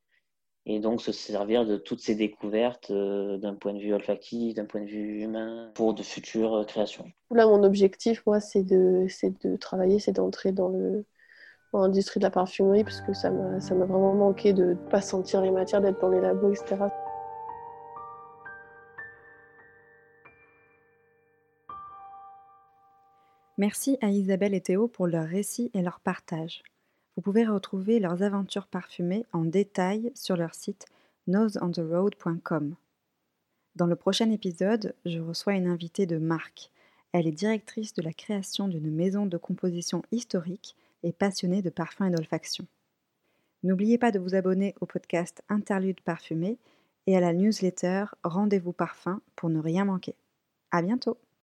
et 0.64 0.78
donc 0.78 1.00
se 1.00 1.12
servir 1.12 1.66
de 1.66 1.76
toutes 1.76 2.00
ces 2.00 2.14
découvertes 2.14 2.90
euh, 2.90 3.36
d'un 3.36 3.54
point 3.54 3.72
de 3.72 3.80
vue 3.80 3.92
olfactif, 3.92 4.54
d'un 4.54 4.64
point 4.64 4.80
de 4.80 4.86
vue 4.86 5.22
humain, 5.22 5.70
pour 5.74 5.94
de 5.94 6.02
futures 6.02 6.54
euh, 6.54 6.64
créations. 6.64 7.10
Là, 7.30 7.46
mon 7.46 7.64
objectif, 7.64 8.22
moi, 8.26 8.40
c'est 8.40 8.62
de, 8.62 9.06
de 9.42 9.56
travailler, 9.56 9.98
c'est 9.98 10.12
d'entrer 10.12 10.52
dans 10.52 10.68
le 10.68 11.04
l'industrie 11.74 12.20
de 12.20 12.24
la 12.24 12.30
parfumerie, 12.30 12.84
parce 12.84 13.00
que 13.00 13.14
ça 13.14 13.30
m'a, 13.30 13.58
ça 13.58 13.74
m'a 13.74 13.86
vraiment 13.86 14.14
manqué 14.14 14.52
de 14.52 14.64
ne 14.64 14.74
pas 14.74 15.00
sentir 15.00 15.40
les 15.40 15.50
matières, 15.50 15.80
d'être 15.80 16.00
dans 16.00 16.10
les 16.10 16.20
labos, 16.20 16.52
etc. 16.52 16.76
Merci 23.56 23.96
à 24.00 24.08
Isabelle 24.08 24.54
et 24.54 24.60
Théo 24.60 24.88
pour 24.88 25.06
leur 25.06 25.26
récit 25.26 25.70
et 25.72 25.82
leur 25.82 26.00
partage. 26.00 26.62
Vous 27.16 27.22
pouvez 27.22 27.44
retrouver 27.46 27.98
leurs 27.98 28.22
aventures 28.22 28.66
parfumées 28.66 29.26
en 29.32 29.44
détail 29.44 30.12
sur 30.14 30.36
leur 30.36 30.54
site 30.54 30.86
noseontheroad.com. 31.26 32.74
Dans 33.76 33.86
le 33.86 33.96
prochain 33.96 34.30
épisode, 34.30 34.94
je 35.04 35.18
reçois 35.18 35.54
une 35.54 35.66
invitée 35.66 36.06
de 36.06 36.18
marque. 36.18 36.70
Elle 37.12 37.26
est 37.26 37.32
directrice 37.32 37.94
de 37.94 38.02
la 38.02 38.12
création 38.12 38.68
d'une 38.68 38.90
maison 38.90 39.26
de 39.26 39.36
composition 39.36 40.02
historique 40.10 40.76
et 41.02 41.12
passionnée 41.12 41.62
de 41.62 41.70
parfums 41.70 42.04
et 42.04 42.10
d'olfaction. 42.10 42.66
N'oubliez 43.62 43.98
pas 43.98 44.10
de 44.10 44.18
vous 44.18 44.34
abonner 44.34 44.74
au 44.80 44.86
podcast 44.86 45.42
Interlude 45.48 46.00
parfumé 46.00 46.58
et 47.06 47.16
à 47.16 47.20
la 47.20 47.32
newsletter 47.32 48.06
Rendez-vous 48.24 48.72
parfum 48.72 49.20
pour 49.36 49.50
ne 49.50 49.60
rien 49.60 49.84
manquer. 49.84 50.16
À 50.70 50.82
bientôt! 50.82 51.18